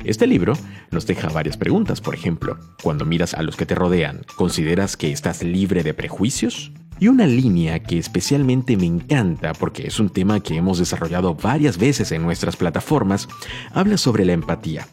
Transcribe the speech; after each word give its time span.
Este 0.02 0.26
libro 0.26 0.54
nos 0.90 1.06
deja 1.06 1.28
varias 1.28 1.56
preguntas, 1.56 2.00
por 2.00 2.16
ejemplo, 2.16 2.58
cuando 2.82 3.06
miras 3.06 3.34
a 3.34 3.42
los 3.42 3.54
que 3.54 3.64
te 3.64 3.76
rodean, 3.76 4.22
¿consideras 4.34 4.96
que 4.96 5.12
estás 5.12 5.44
libre 5.44 5.84
de 5.84 5.94
prejuicios? 5.94 6.72
Y 7.00 7.08
una 7.08 7.26
línea 7.26 7.82
que 7.82 7.98
especialmente 7.98 8.76
me 8.76 8.86
encanta 8.86 9.52
porque 9.54 9.86
es 9.86 9.98
un 9.98 10.10
tema 10.10 10.40
que 10.40 10.56
hemos 10.56 10.78
desarrollado 10.78 11.34
varias 11.34 11.78
veces 11.78 12.12
en 12.12 12.22
nuestras 12.22 12.56
plataformas, 12.56 13.28
habla 13.72 13.96
sobre 13.96 14.24
la 14.24 14.32
empatía. 14.32 14.86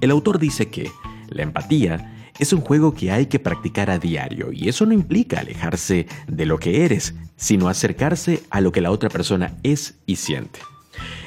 El 0.00 0.10
autor 0.10 0.38
dice 0.38 0.68
que 0.68 0.90
la 1.28 1.42
empatía 1.42 2.14
es 2.38 2.52
un 2.52 2.60
juego 2.60 2.94
que 2.94 3.10
hay 3.10 3.26
que 3.26 3.40
practicar 3.40 3.90
a 3.90 3.98
diario 3.98 4.52
y 4.52 4.68
eso 4.68 4.86
no 4.86 4.92
implica 4.92 5.40
alejarse 5.40 6.06
de 6.28 6.46
lo 6.46 6.58
que 6.58 6.84
eres, 6.84 7.14
sino 7.36 7.68
acercarse 7.68 8.42
a 8.50 8.60
lo 8.60 8.70
que 8.70 8.80
la 8.80 8.92
otra 8.92 9.08
persona 9.08 9.56
es 9.62 9.96
y 10.06 10.16
siente. 10.16 10.60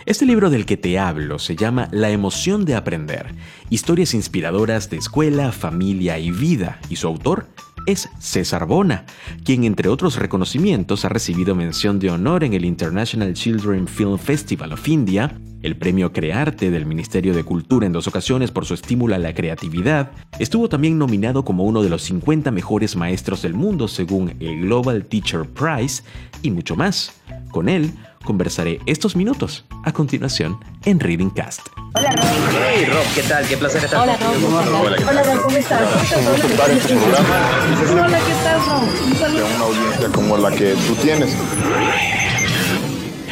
Este 0.05 0.25
libro 0.25 0.49
del 0.49 0.65
que 0.65 0.77
te 0.77 0.97
hablo 0.97 1.37
se 1.37 1.55
llama 1.55 1.87
La 1.91 2.09
emoción 2.09 2.65
de 2.65 2.75
aprender, 2.75 3.35
historias 3.69 4.13
inspiradoras 4.13 4.89
de 4.89 4.97
escuela, 4.97 5.51
familia 5.51 6.17
y 6.17 6.31
vida, 6.31 6.79
y 6.89 6.95
su 6.95 7.07
autor 7.07 7.47
es 7.85 8.09
César 8.19 8.65
Bona, 8.65 9.05
quien 9.43 9.63
entre 9.63 9.89
otros 9.89 10.15
reconocimientos 10.17 11.05
ha 11.05 11.09
recibido 11.09 11.55
mención 11.55 11.99
de 11.99 12.09
honor 12.09 12.43
en 12.43 12.53
el 12.53 12.65
International 12.65 13.33
Children 13.33 13.87
Film 13.87 14.17
Festival 14.17 14.73
of 14.73 14.87
India, 14.87 15.39
el 15.61 15.77
premio 15.77 16.11
Crearte 16.11 16.71
del 16.71 16.85
Ministerio 16.85 17.33
de 17.33 17.43
Cultura 17.43 17.85
en 17.85 17.93
dos 17.93 18.07
ocasiones 18.07 18.51
por 18.51 18.65
su 18.65 18.73
estímulo 18.73 19.15
a 19.15 19.19
la 19.19 19.33
creatividad, 19.33 20.11
estuvo 20.39 20.69
también 20.69 20.97
nominado 20.97 21.45
como 21.45 21.63
uno 21.63 21.83
de 21.83 21.89
los 21.89 22.01
50 22.03 22.51
mejores 22.51 22.95
maestros 22.95 23.41
del 23.41 23.53
mundo 23.53 23.87
según 23.87 24.33
el 24.39 24.61
Global 24.61 25.05
Teacher 25.05 25.45
Prize 25.45 26.03
y 26.41 26.51
mucho 26.51 26.75
más. 26.75 27.13
Con 27.51 27.69
él 27.69 27.91
conversaré 28.23 28.79
estos 28.85 29.15
minutos 29.15 29.65
a 29.83 29.91
continuación 29.91 30.59
en 30.85 30.99
Reading 30.99 31.29
Cast. 31.29 31.67
Hola 31.93 32.11
Rob. 32.11 32.25
Hey 32.73 32.85
Rob, 32.85 33.03
¿qué 33.15 33.23
tal? 33.23 33.45
Qué 33.47 33.57
placer 33.57 33.83
estar 33.83 34.01
Hola 34.01 34.17
Rob. 34.17 34.31
Hola, 34.81 34.97
Hola 35.09 35.23
Rob, 35.23 35.41
¿cómo 35.41 35.57
estás? 35.57 35.81
Hola, 35.81 36.01
¿qué 38.19 38.33
tal 38.43 38.65
Rob? 38.65 38.83
Un 39.05 39.15
saludo. 39.15 39.45
Una 39.55 39.65
audiencia 39.65 40.07
como 40.09 40.37
la 40.37 40.51
que 40.51 40.75
tú 40.87 40.95
tienes. 40.95 41.35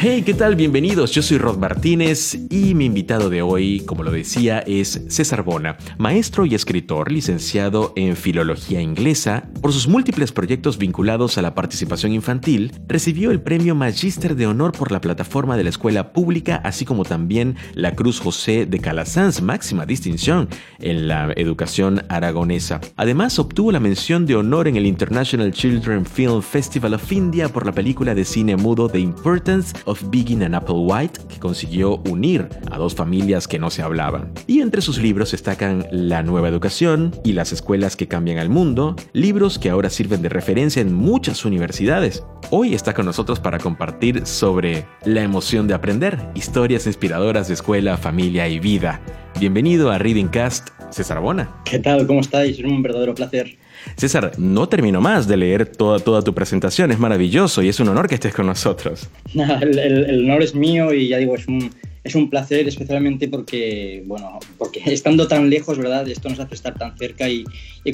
Hey, 0.02 0.22
¿qué 0.24 0.32
tal? 0.32 0.56
Bienvenidos. 0.56 1.10
Yo 1.10 1.20
soy 1.20 1.36
Rod 1.36 1.58
Martínez 1.58 2.34
y 2.48 2.74
mi 2.74 2.86
invitado 2.86 3.28
de 3.28 3.42
hoy, 3.42 3.80
como 3.80 4.02
lo 4.02 4.10
decía, 4.10 4.60
es 4.60 5.04
César 5.08 5.42
Bona, 5.42 5.76
maestro 5.98 6.46
y 6.46 6.54
escritor, 6.54 7.12
licenciado 7.12 7.92
en 7.96 8.16
Filología 8.16 8.80
Inglesa. 8.80 9.50
Por 9.60 9.74
sus 9.74 9.88
múltiples 9.88 10.32
proyectos 10.32 10.78
vinculados 10.78 11.36
a 11.36 11.42
la 11.42 11.54
participación 11.54 12.14
infantil, 12.14 12.72
recibió 12.88 13.30
el 13.30 13.42
premio 13.42 13.74
Magíster 13.74 14.36
de 14.36 14.46
Honor 14.46 14.72
por 14.72 14.90
la 14.90 15.02
plataforma 15.02 15.58
de 15.58 15.64
la 15.64 15.68
Escuela 15.68 16.14
Pública, 16.14 16.62
así 16.64 16.86
como 16.86 17.04
también 17.04 17.56
la 17.74 17.94
Cruz 17.94 18.20
José 18.20 18.64
de 18.64 18.78
Calasanz, 18.78 19.42
máxima 19.42 19.84
distinción 19.84 20.48
en 20.78 21.08
la 21.08 21.30
educación 21.36 22.04
aragonesa. 22.08 22.80
Además, 22.96 23.38
obtuvo 23.38 23.70
la 23.70 23.80
mención 23.80 24.24
de 24.24 24.36
honor 24.36 24.66
en 24.66 24.76
el 24.76 24.86
International 24.86 25.52
Children 25.52 26.06
Film 26.06 26.40
Festival 26.40 26.94
of 26.94 27.12
India 27.12 27.50
por 27.50 27.66
la 27.66 27.72
película 27.72 28.14
de 28.14 28.24
cine 28.24 28.56
mudo 28.56 28.88
The 28.88 28.98
Importance 28.98 29.74
of 29.90 30.02
Begin 30.10 30.42
and 30.42 30.56
White, 30.68 31.20
que 31.28 31.40
consiguió 31.40 31.96
unir 32.08 32.48
a 32.70 32.78
dos 32.78 32.94
familias 32.94 33.48
que 33.48 33.58
no 33.58 33.70
se 33.70 33.82
hablaban. 33.82 34.32
Y 34.46 34.60
entre 34.60 34.82
sus 34.82 34.98
libros 34.98 35.32
destacan 35.32 35.86
La 35.90 36.22
nueva 36.22 36.48
educación 36.48 37.12
y 37.24 37.32
Las 37.32 37.52
escuelas 37.52 37.96
que 37.96 38.06
cambian 38.06 38.38
al 38.38 38.48
mundo, 38.48 38.94
libros 39.12 39.58
que 39.58 39.68
ahora 39.68 39.90
sirven 39.90 40.22
de 40.22 40.28
referencia 40.28 40.80
en 40.80 40.94
muchas 40.94 41.44
universidades. 41.44 42.22
Hoy 42.50 42.74
está 42.74 42.94
con 42.94 43.06
nosotros 43.06 43.40
para 43.40 43.58
compartir 43.58 44.24
sobre 44.26 44.86
la 45.04 45.22
emoción 45.22 45.66
de 45.66 45.74
aprender, 45.74 46.18
historias 46.34 46.86
inspiradoras 46.86 47.48
de 47.48 47.54
escuela, 47.54 47.96
familia 47.96 48.48
y 48.48 48.60
vida. 48.60 49.00
Bienvenido 49.40 49.90
a 49.90 49.98
Reading 49.98 50.28
Cast, 50.28 50.68
César 50.90 51.20
Bona. 51.20 51.50
¿Qué 51.64 51.80
tal? 51.80 52.06
¿Cómo 52.06 52.20
estáis? 52.20 52.58
Es 52.58 52.64
un 52.64 52.82
verdadero 52.82 53.14
placer. 53.14 53.58
César, 53.96 54.32
no 54.38 54.68
termino 54.68 55.00
más 55.00 55.26
de 55.28 55.36
leer 55.36 55.66
toda, 55.66 55.98
toda 55.98 56.22
tu 56.22 56.34
presentación, 56.34 56.90
es 56.92 56.98
maravilloso 56.98 57.62
y 57.62 57.68
es 57.68 57.80
un 57.80 57.88
honor 57.88 58.08
que 58.08 58.14
estés 58.14 58.34
con 58.34 58.46
nosotros. 58.46 59.08
el, 59.34 59.78
el 59.78 60.24
honor 60.24 60.42
es 60.42 60.54
mío 60.54 60.92
y 60.92 61.08
ya 61.08 61.18
digo, 61.18 61.34
es 61.34 61.46
un, 61.46 61.70
es 62.02 62.14
un 62.14 62.30
placer, 62.30 62.66
especialmente 62.66 63.28
porque, 63.28 64.02
bueno, 64.06 64.38
porque 64.56 64.82
estando 64.86 65.28
tan 65.28 65.50
lejos, 65.50 65.76
¿verdad? 65.76 66.08
Esto 66.08 66.28
nos 66.28 66.40
hace 66.40 66.54
estar 66.54 66.74
tan 66.78 66.96
cerca 66.96 67.28
y, 67.28 67.44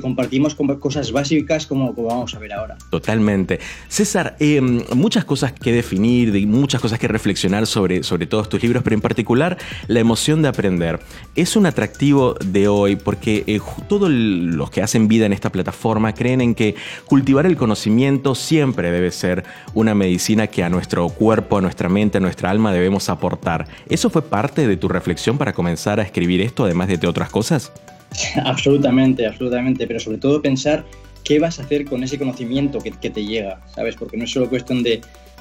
compartimos 0.01 0.55
cosas 0.55 1.11
básicas 1.11 1.67
como, 1.67 1.95
como, 1.95 2.09
vamos 2.09 2.35
a 2.35 2.39
ver 2.39 2.53
ahora. 2.53 2.77
Totalmente. 2.91 3.61
César, 3.89 4.37
eh, 4.41 4.61
muchas 4.61 5.25
cosas 5.25 5.53
que 5.53 5.73
definir, 5.73 6.47
muchas 6.47 6.81
cosas 6.81 6.99
que 6.99 7.09
reflexionar 7.09 7.67
sobre, 7.67 8.03
sobre 8.03 8.27
todos 8.27 8.49
tus 8.49 8.63
libros, 8.63 8.83
pero 8.83 8.95
en 8.95 9.01
particular 9.01 9.57
la 9.87 10.01
emoción 10.01 10.43
de 10.43 10.49
aprender. 10.49 11.01
Es 11.35 11.57
un 11.57 11.67
atractivo 11.67 12.35
de 12.35 12.69
hoy 12.69 12.97
porque 12.97 13.45
eh, 13.47 13.61
todos 13.89 14.11
los 14.11 14.71
que 14.71 14.83
hacen 14.83 15.09
vida 15.09 15.27
en 15.27 15.33
esta 15.33 15.51
plataforma 15.51 16.15
creen 16.15 16.41
en 16.41 16.55
que 16.55 16.75
cultivar 17.07 17.47
el 17.47 17.57
conocimiento 17.57 18.35
siempre 18.35 18.91
debe 18.91 19.11
ser 19.11 19.45
una 19.75 19.95
medicina 19.95 20.47
que 20.47 20.63
a 20.63 20.69
nuestro 20.69 21.09
cuerpo, 21.09 21.59
a 21.59 21.61
nuestra 21.61 21.89
mente, 21.89 22.19
a 22.19 22.21
nuestra 22.21 22.51
alma 22.51 22.73
debemos 22.73 23.09
aportar. 23.09 23.67
¿Eso 23.97 24.11
fue 24.11 24.21
parte 24.21 24.69
de 24.69 24.77
tu 24.77 24.89
reflexión 24.89 25.39
para 25.39 25.55
comenzar 25.55 26.01
a 26.01 26.03
escribir 26.03 26.43
esto, 26.43 26.65
además 26.65 26.89
de 26.89 27.09
otras 27.09 27.31
cosas? 27.31 27.73
Absolutamente, 28.45 29.27
absolutamente, 29.27 29.87
pero 29.87 29.99
sobre 30.01 30.19
todo 30.19 30.43
pensar 30.43 30.85
qué 31.25 31.39
vas 31.39 31.59
a 31.59 31.63
hacer 31.63 31.87
con 31.87 32.05
ese 32.05 32.19
conocimiento 32.19 32.79
que, 32.79 32.91
te 32.91 33.25
llega, 33.25 33.59
¿sabes? 33.75 33.97
Porque 33.97 34.19
no 34.19 34.25
es 34.25 34.31
solo 34.31 34.51
cuestión 34.51 34.83
de, 34.83 35.01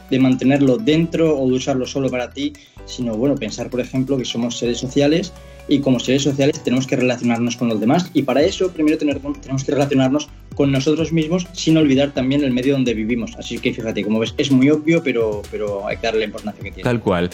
de 0.10 0.20
mantenerlo 0.20 0.78
dentro 0.78 1.38
o 1.38 1.50
de 1.50 1.56
usarlo 1.56 1.86
solo 1.86 2.10
para 2.10 2.30
ti, 2.30 2.54
sino, 2.86 3.16
bueno, 3.16 3.36
pensar, 3.36 3.70
por 3.70 3.82
ejemplo, 3.82 4.18
que 4.18 4.24
somos 4.24 4.58
seres 4.58 4.78
sociales 4.78 5.34
y 5.68 5.80
como 5.80 6.00
seres 6.00 6.24
sociales 6.24 6.64
tenemos 6.64 6.88
que 6.88 6.96
relacionarnos 6.96 7.56
con 7.56 7.70
los 7.70 7.80
demás 7.80 8.10
y 8.14 8.24
para 8.24 8.42
eso 8.42 8.72
primero 8.72 8.98
tenemos 8.98 9.64
que 9.64 9.72
relacionarnos 9.72 10.30
con 10.56 10.72
nosotros 10.72 11.12
mismos 11.12 11.48
sin 11.54 11.78
olvidar 11.78 12.12
también 12.12 12.44
el 12.44 12.52
medio 12.52 12.74
donde 12.74 12.94
vivimos. 12.94 13.36
Así 13.38 13.60
que 13.60 13.74
fíjate, 13.74 14.04
como 14.04 14.20
ves, 14.20 14.34
es 14.38 14.52
muy 14.52 14.70
obvio, 14.70 15.04
pero, 15.04 15.42
pero 15.52 15.86
hay 15.88 15.98
que 15.98 16.04
darle 16.04 16.20
la 16.22 16.26
importancia 16.26 16.64
que 16.64 16.72
tiene. 16.72 16.84
Tal 16.84 17.02
cual. 17.02 17.30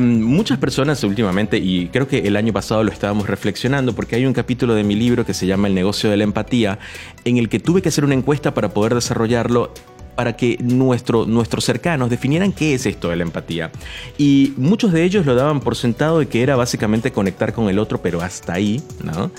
muchas 0.00 0.58
personas 0.58 1.02
últimamente, 1.02 1.58
y 1.58 1.86
creo 1.86 2.06
que 2.06 2.18
el 2.18 2.36
año 2.36 2.52
pasado 2.52 2.84
lo 2.84 2.92
estábamos 2.92 3.26
reflexionando, 3.26 3.94
porque 3.94 4.16
hay 4.16 4.26
un 4.26 4.34
capítulo 4.34 4.74
de 4.74 4.84
mi 4.84 4.94
libro 4.94 5.24
que 5.24 5.34
se 5.34 5.46
llama 5.46 5.68
El 5.68 5.74
negocio 5.74 6.10
de 6.10 6.16
la 6.18 6.24
empatía, 6.24 6.78
en 7.24 7.38
el 7.38 7.48
que 7.48 7.58
tuve 7.58 7.82
que 7.82 7.88
hacer 7.88 8.04
una 8.04 8.14
encuesta 8.14 8.54
para 8.54 8.68
poder 8.68 8.94
desarrollarlo 8.94 9.72
para 10.18 10.34
que 10.34 10.58
nuestro, 10.60 11.26
nuestros 11.26 11.64
cercanos 11.64 12.10
definieran 12.10 12.50
qué 12.52 12.74
es 12.74 12.86
esto 12.86 13.10
de 13.10 13.14
la 13.14 13.22
empatía. 13.22 13.70
Y 14.18 14.52
muchos 14.56 14.90
de 14.90 15.04
ellos 15.04 15.24
lo 15.24 15.36
daban 15.36 15.60
por 15.60 15.76
sentado 15.76 16.18
de 16.18 16.26
que 16.26 16.42
era 16.42 16.56
básicamente 16.56 17.12
conectar 17.12 17.52
con 17.52 17.68
el 17.68 17.78
otro, 17.78 18.02
pero 18.02 18.20
hasta 18.20 18.54
ahí, 18.54 18.82
¿no? 19.04 19.30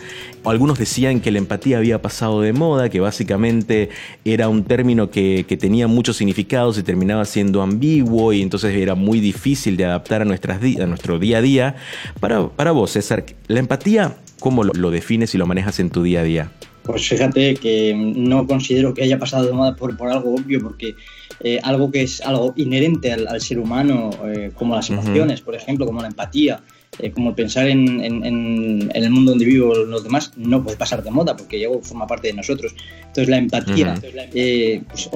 Algunos 0.46 0.80
decían 0.80 1.20
que 1.20 1.32
la 1.32 1.40
empatía 1.40 1.80
había 1.80 2.02
pasado 2.02 2.40
de 2.40 2.54
moda, 2.54 2.88
que 2.88 3.02
básicamente 3.02 3.90
era 4.24 4.48
un 4.48 4.64
término 4.64 5.12
que, 5.12 5.44
tenía 5.60 5.88
muchos 5.88 6.16
significados 6.16 6.78
y 6.78 6.84
terminaba 6.84 7.26
siendo 7.26 7.62
ambiguo 7.62 8.32
y 8.32 8.42
entonces 8.42 8.74
era 8.74 8.96
muy 8.96 9.20
difícil 9.20 9.76
de 9.76 9.84
adaptar 9.84 10.22
a, 10.22 10.26
nuestras, 10.26 10.62
a 10.64 10.86
nuestro 10.86 11.20
día 11.20 11.40
a 11.40 11.42
día. 11.42 11.76
Para, 12.22 12.48
para 12.48 12.72
vos, 12.72 12.92
César, 12.92 13.26
¿la 13.48 13.60
empatía 13.60 14.16
cómo 14.40 14.64
lo, 14.64 14.72
lo 14.72 14.92
defines 14.92 15.36
y 15.36 15.38
lo 15.38 15.46
manejas 15.46 15.82
en 15.82 15.90
tu 15.90 16.04
día 16.04 16.22
a 16.22 16.24
día? 16.24 16.52
Pues 16.90 17.08
fíjate 17.08 17.54
que 17.54 17.94
no 17.94 18.48
considero 18.48 18.96
que 18.96 19.04
haya 19.04 19.20
pasado 19.20 19.46
de 19.46 19.54
moda 19.54 19.76
por, 19.76 19.96
por 19.96 20.10
algo 20.10 20.34
obvio, 20.34 20.60
porque 20.60 20.96
eh, 21.40 21.60
algo 21.62 21.92
que 21.92 22.02
es 22.02 22.20
algo 22.22 22.52
inherente 22.56 23.14
al, 23.14 23.40
ser 23.42 23.60
humano, 23.60 24.10
eh, 24.26 24.50
como 24.56 24.74
las 24.74 24.90
emociones, 24.90 25.40
por 25.42 25.54
ejemplo, 25.54 25.86
como 25.86 26.02
la 26.02 26.08
empatía, 26.08 26.62
eh, 26.98 27.12
como 27.12 27.36
pensar 27.36 27.68
en, 27.68 28.04
en, 28.04 28.26
en, 28.26 28.90
el 28.92 29.12
mundo 29.12 29.34
donde 29.34 29.46
viven 29.46 29.92
los 29.92 30.04
demás, 30.04 30.34
no 30.36 30.64
puede 30.64 30.78
pasar 30.78 31.04
de 31.04 31.12
moda 31.12 31.38
porque 31.38 31.60
ya 31.60 31.68
forma 31.84 32.08
parte 32.08 32.30
de 32.30 32.34
nosotros. 32.34 32.74
Entonces 33.02 33.30
la 33.30 33.38
empatía, 33.38 33.94
pues, 34.02 35.10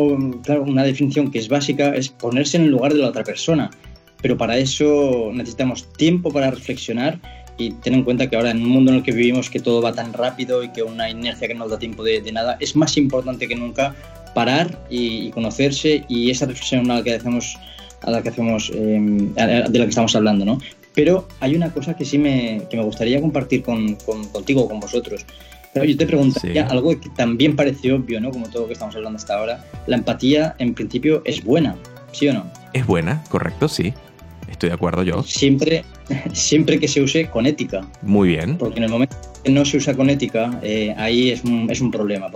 claro, 0.43 0.61
una 0.61 0.83
definición 0.83 1.31
que 1.31 1.39
es 1.39 1.47
básica 1.47 1.95
es 1.95 2.07
ponerse 2.07 2.57
en 2.57 2.65
el 2.65 2.69
lugar 2.69 2.93
de 2.93 2.99
la 2.99 3.07
otra 3.07 3.23
persona, 3.23 3.71
pero 4.21 4.37
para 4.37 4.59
eso 4.59 5.31
necesitamos 5.33 5.91
tiempo 5.93 6.31
para 6.31 6.51
reflexionar 6.51 7.19
y 7.57 7.71
tener 7.71 7.99
en 7.99 8.05
cuenta 8.05 8.29
que 8.29 8.35
ahora 8.35 8.51
en 8.51 8.61
un 8.63 8.69
mundo 8.69 8.91
en 8.91 8.97
el 8.97 9.03
que 9.03 9.11
vivimos 9.11 9.49
que 9.49 9.59
todo 9.59 9.81
va 9.81 9.93
tan 9.93 10.13
rápido 10.13 10.63
y 10.63 10.69
que 10.69 10.83
una 10.83 11.09
inercia 11.09 11.47
que 11.47 11.53
no 11.53 11.61
nos 11.61 11.71
da 11.71 11.79
tiempo 11.79 12.03
de, 12.03 12.21
de 12.21 12.31
nada, 12.31 12.57
es 12.59 12.75
más 12.75 12.97
importante 12.97 13.47
que 13.47 13.55
nunca 13.55 13.95
parar 14.33 14.79
y, 14.89 15.27
y, 15.27 15.31
conocerse 15.31 16.05
y 16.07 16.31
esa 16.31 16.45
reflexión 16.45 16.89
a 16.89 16.95
la 16.95 17.03
que 17.03 17.13
hacemos 17.13 17.57
a 18.03 18.11
la 18.11 18.21
que 18.21 18.29
hacemos 18.29 18.71
eh, 18.73 18.99
de 18.99 19.79
la 19.79 19.85
que 19.85 19.89
estamos 19.89 20.15
hablando, 20.15 20.45
¿no? 20.45 20.59
Pero 20.93 21.27
hay 21.39 21.55
una 21.55 21.71
cosa 21.71 21.95
que 21.95 22.05
sí 22.05 22.17
me, 22.17 22.61
que 22.69 22.77
me 22.77 22.83
gustaría 22.83 23.19
compartir 23.19 23.63
con, 23.63 23.95
con, 23.95 24.27
contigo, 24.27 24.67
con 24.67 24.79
vosotros. 24.79 25.25
Pero 25.73 25.85
yo 25.85 25.97
te 25.97 26.05
preguntaría 26.05 26.67
sí. 26.67 26.71
algo 26.71 26.99
que 26.99 27.09
también 27.09 27.55
parece 27.55 27.91
obvio, 27.91 28.21
¿no? 28.21 28.29
Como 28.29 28.47
todo 28.49 28.63
lo 28.63 28.67
que 28.67 28.73
estamos 28.73 28.95
hablando 28.95 29.17
hasta 29.17 29.35
ahora. 29.35 29.65
La 29.87 29.95
empatía, 29.95 30.55
en 30.59 30.75
principio, 30.75 31.23
es 31.25 31.43
buena, 31.43 31.75
¿sí 32.11 32.27
o 32.27 32.33
no? 32.33 32.45
Es 32.73 32.85
buena, 32.85 33.23
correcto, 33.29 33.67
sí. 33.67 33.93
Estoy 34.53 34.69
de 34.69 34.75
acuerdo 34.75 35.01
yo. 35.03 35.23
Siempre, 35.23 35.83
siempre 36.31 36.79
que 36.79 36.87
se 36.87 37.01
use 37.01 37.27
con 37.27 37.45
ética. 37.47 37.81
Muy 38.03 38.29
bien. 38.29 38.55
Porque 38.57 38.77
en 38.77 38.83
el 38.83 38.91
momento 38.91 39.17
que 39.43 39.51
no 39.51 39.65
se 39.65 39.77
usa 39.77 39.95
con 39.95 40.09
ética, 40.09 40.59
eh, 40.61 40.93
ahí 40.95 41.31
es 41.31 41.43
un, 41.43 41.69
es 41.71 41.81
un 41.81 41.89
problema. 41.89 42.27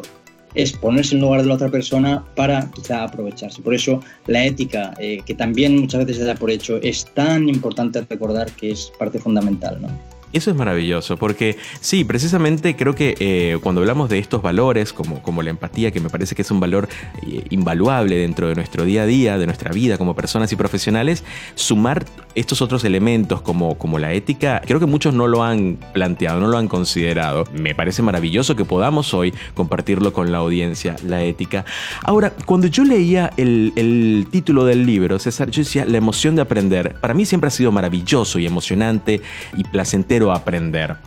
Es 0.56 0.74
ponerse 0.74 1.14
en 1.14 1.22
lugar 1.22 1.44
de 1.44 1.48
la 1.48 1.54
otra 1.54 1.70
persona 1.70 2.26
para 2.36 2.70
quizá 2.72 3.04
aprovecharse. 3.04 3.62
Por 3.62 3.76
eso 3.76 4.02
la 4.26 4.44
ética, 4.44 4.96
eh, 5.00 5.22
que 5.26 5.36
también 5.36 5.78
muchas 5.78 6.02
veces 6.02 6.18
se 6.18 6.26
da 6.26 6.34
por 6.34 6.50
hecho, 6.50 6.78
es 6.82 7.06
tan 7.14 7.48
importante 7.48 8.02
recordar 8.10 8.52
que 8.52 8.72
es 8.72 8.92
parte 8.98 9.20
fundamental, 9.20 9.80
¿no? 9.80 10.17
Eso 10.34 10.52
es 10.52 10.58
maravilloso, 10.58 11.16
porque 11.16 11.58
sí, 11.80 12.04
precisamente 12.04 12.76
creo 12.76 12.94
que 12.94 13.16
eh, 13.20 13.58
cuando 13.64 13.80
hablamos 13.80 14.10
de 14.10 14.20
estos 14.20 14.42
valores, 14.42 14.92
como, 14.92 15.22
como 15.22 15.42
la 15.42 15.52
empatía, 15.52 15.92
que 15.92 16.02
me 16.02 16.10
parece 16.10 16.36
que 16.36 16.42
es 16.42 16.52
un 16.52 16.60
valor 16.60 16.90
eh, 17.26 17.46
invaluable 17.50 18.18
dentro 18.18 18.50
de 18.50 18.56
nuestro 18.56 18.84
día 18.84 19.04
a 19.04 19.06
día, 19.06 19.38
de 19.38 19.46
nuestra 19.46 19.72
vida 19.72 19.98
como 19.98 20.16
personas 20.16 20.52
y 20.52 20.58
profesionales, 20.58 21.24
sumar 21.56 22.06
estos 22.36 22.62
otros 22.62 22.84
elementos 22.84 23.42
como, 23.42 23.78
como 23.78 24.00
la 24.00 24.12
ética, 24.12 24.62
creo 24.66 24.82
que 24.82 24.86
muchos 24.86 25.14
no 25.14 25.28
lo 25.28 25.44
han 25.44 25.78
planteado, 25.94 26.42
no 26.42 26.48
lo 26.48 26.58
han 26.58 26.68
considerado. 26.68 27.46
Me 27.54 27.74
parece 27.74 28.02
maravilloso 28.02 28.56
que 28.58 28.66
podamos 28.66 29.14
hoy 29.14 29.34
compartirlo 29.54 30.12
con 30.12 30.32
la 30.34 30.40
audiencia, 30.40 30.98
la 31.06 31.24
ética. 31.24 31.64
Ahora, 32.04 32.34
cuando 32.46 32.68
yo 32.68 32.84
leía 32.84 33.32
el, 33.38 33.72
el 33.78 34.28
título 34.30 34.66
del 34.66 34.86
libro, 34.86 35.20
César, 35.20 35.50
yo 35.52 35.62
decía, 35.62 35.86
la 35.86 35.98
emoción 35.98 36.36
de 36.36 36.42
aprender, 36.42 36.96
para 37.00 37.14
mí 37.14 37.26
siempre 37.26 37.48
ha 37.48 37.52
sido 37.52 37.72
maravilloso 37.72 38.40
y 38.40 38.46
emocionante 38.46 39.22
y 39.56 39.64
placentero 39.64 40.17
aprender. 40.26 40.98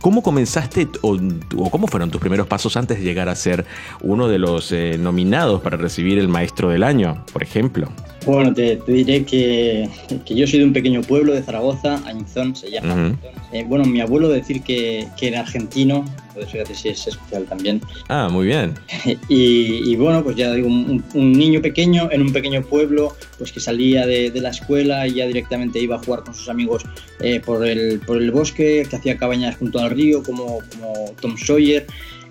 ¿Cómo 0.00 0.22
comenzaste 0.22 0.88
o, 1.02 1.18
o, 1.56 1.70
cómo 1.70 1.86
fueron 1.86 2.10
tus 2.10 2.20
primeros 2.20 2.46
pasos 2.46 2.76
antes 2.76 2.98
de 2.98 3.04
llegar 3.04 3.28
a 3.28 3.34
ser 3.34 3.64
uno 4.02 4.28
de 4.28 4.38
los 4.38 4.72
eh, 4.72 4.96
nominados 4.98 5.62
para 5.62 5.76
recibir 5.76 6.18
el 6.18 6.28
Maestro 6.28 6.68
del 6.68 6.82
Año, 6.82 7.24
por 7.32 7.42
ejemplo? 7.42 7.88
Bueno, 8.26 8.52
te, 8.52 8.76
te 8.76 8.92
diré 8.92 9.24
que, 9.24 9.88
que, 10.24 10.34
yo 10.34 10.46
soy 10.48 10.58
de 10.58 10.64
un 10.64 10.72
pequeño 10.72 11.00
pueblo 11.02 11.32
de 11.32 11.42
Zaragoza, 11.42 12.00
Añizón 12.06 12.56
se 12.56 12.70
llama. 12.70 12.94
Uh 12.94 12.98
-huh. 12.98 13.16
eh, 13.52 13.64
bueno, 13.68 13.84
mi 13.84 14.00
abuelo 14.00 14.28
decir 14.28 14.62
que, 14.62 15.06
que 15.16 15.28
era 15.28 15.40
argentino, 15.40 16.04
pues 16.36 16.50
fíjate 16.50 16.74
si 16.74 16.88
es 16.88 17.06
especial 17.06 17.46
también. 17.46 17.80
Ah, 18.08 18.28
muy 18.30 18.46
bien. 18.46 18.74
Y, 19.28 19.90
y 19.90 19.96
bueno, 19.96 20.22
pues 20.22 20.36
ya 20.36 20.52
digo, 20.52 20.68
un, 20.68 21.02
un, 21.14 21.32
niño 21.32 21.62
pequeño 21.62 22.08
en 22.10 22.22
un 22.22 22.32
pequeño 22.32 22.62
pueblo, 22.62 23.14
pues 23.38 23.52
que 23.52 23.60
salía 23.60 24.06
de, 24.06 24.30
de, 24.30 24.40
la 24.40 24.50
escuela 24.50 25.06
y 25.06 25.14
ya 25.14 25.26
directamente 25.26 25.78
iba 25.80 25.96
a 25.96 25.98
jugar 25.98 26.22
con 26.22 26.34
sus 26.34 26.48
amigos 26.48 26.84
eh, 27.20 27.40
por, 27.40 27.66
el, 27.66 28.00
por 28.00 28.18
el 28.18 28.30
bosque, 28.30 28.86
que 28.88 28.96
hacía 28.96 29.16
cabañas 29.16 29.56
junto 29.56 29.78
río, 29.88 30.22
como, 30.22 30.60
como 30.70 31.12
Tom 31.20 31.36
Sawyer. 31.36 31.86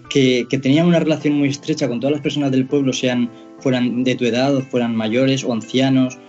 Que, 0.09 0.45
que, 0.49 0.59
tenía 0.59 0.85
una 0.85 0.99
relación 0.99 1.33
muy 1.33 1.49
estrecha 1.49 1.87
con 1.87 1.99
todas 1.99 2.13
las 2.13 2.21
personas 2.21 2.51
del 2.51 2.67
pueblo, 2.67 2.93
sean 2.93 3.29
fueran 3.59 4.03
de 4.03 4.15
tu 4.15 4.25
edad, 4.25 4.55
o 4.55 4.61
fueran 4.61 4.95
mayores 4.95 5.43
o 5.43 5.51
ancianos, 5.51 6.19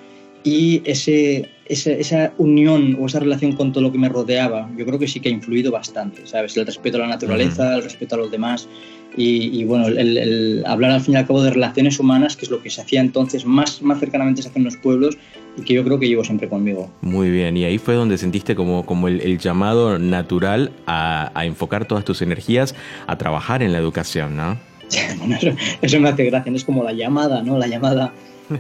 y 0.45 0.81
ese, 0.85 1.51
esa, 1.67 1.91
esa, 1.91 2.33
unión 2.39 2.97
o 3.01 3.07
esa 3.07 3.21
relación 3.21 3.53
con 3.53 3.73
todo 3.73 3.83
lo 3.83 3.93
que 3.93 3.99
me 3.99 4.09
rodeaba, 4.09 4.71
yo 4.77 4.87
creo 4.87 4.99
que 4.99 5.09
sí 5.09 5.21
que 5.21 5.29
ha 5.29 5.33
influido 5.33 5.73
bastante, 5.73 6.27
¿sabes? 6.27 6.57
El 6.57 6.65
respeto 6.65 6.97
a 6.99 7.01
la 7.01 7.09
naturaleza, 7.09 7.75
el 7.75 7.83
respeto 7.83 8.15
a 8.15 8.19
los 8.19 8.31
demás, 8.31 8.69
y, 9.17 9.61
y 9.61 9.65
bueno, 9.65 9.87
el, 9.89 10.17
el, 10.17 10.65
hablar 10.67 10.93
al 10.93 11.01
fin 11.01 11.15
y 11.15 11.17
al 11.17 11.27
cabo 11.27 11.43
de 11.43 11.51
relaciones 11.51 11.99
humanas, 11.99 12.37
que 12.37 12.45
es 12.45 12.51
lo 12.51 12.63
que 12.63 12.71
se 12.71 12.83
hacía 12.83 13.01
entonces, 13.01 13.45
más, 13.45 13.83
más 13.83 14.01
cercanamente 14.01 14.43
se 14.43 14.49
hace 14.49 14.59
en 14.59 14.65
los 14.65 14.77
pueblos, 14.77 15.17
y 15.57 15.63
que 15.63 15.75
yo 15.75 15.85
creo 15.85 15.99
que 15.99 16.09
llevo 16.09 16.25
siempre 16.25 16.49
conmigo. 16.49 16.91
Muy 17.01 17.31
bien, 17.31 17.57
y 17.57 17.65
ahí 17.65 17.79
fue 17.79 17.95
donde 17.95 18.19
sentiste 18.19 18.55
como, 18.55 18.85
como 18.85 19.09
el, 19.09 19.21
el 19.21 19.39
llamado 19.39 19.99
natural 19.99 20.73
a, 20.87 21.31
a 21.35 21.47
enfocar 21.47 21.87
todas 21.87 22.05
tus 22.05 22.23
energías 22.23 22.75
a 23.07 23.17
trabajar 23.17 23.63
en 23.63 23.73
la 23.73 23.79
educación, 23.79 24.37
¿no? 24.37 24.59
Bueno, 25.19 25.37
eso, 25.37 25.51
eso, 25.83 26.01
me 26.01 26.09
hace 26.09 26.25
gracia, 26.25 26.51
no 26.51 26.57
es 26.57 26.65
como 26.65 26.85
la 26.85 26.93
llamada, 26.93 27.43
¿no? 27.43 27.59
La 27.59 27.67
llamada. 27.67 28.13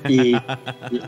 Y, 0.08 0.34
y, 0.34 0.40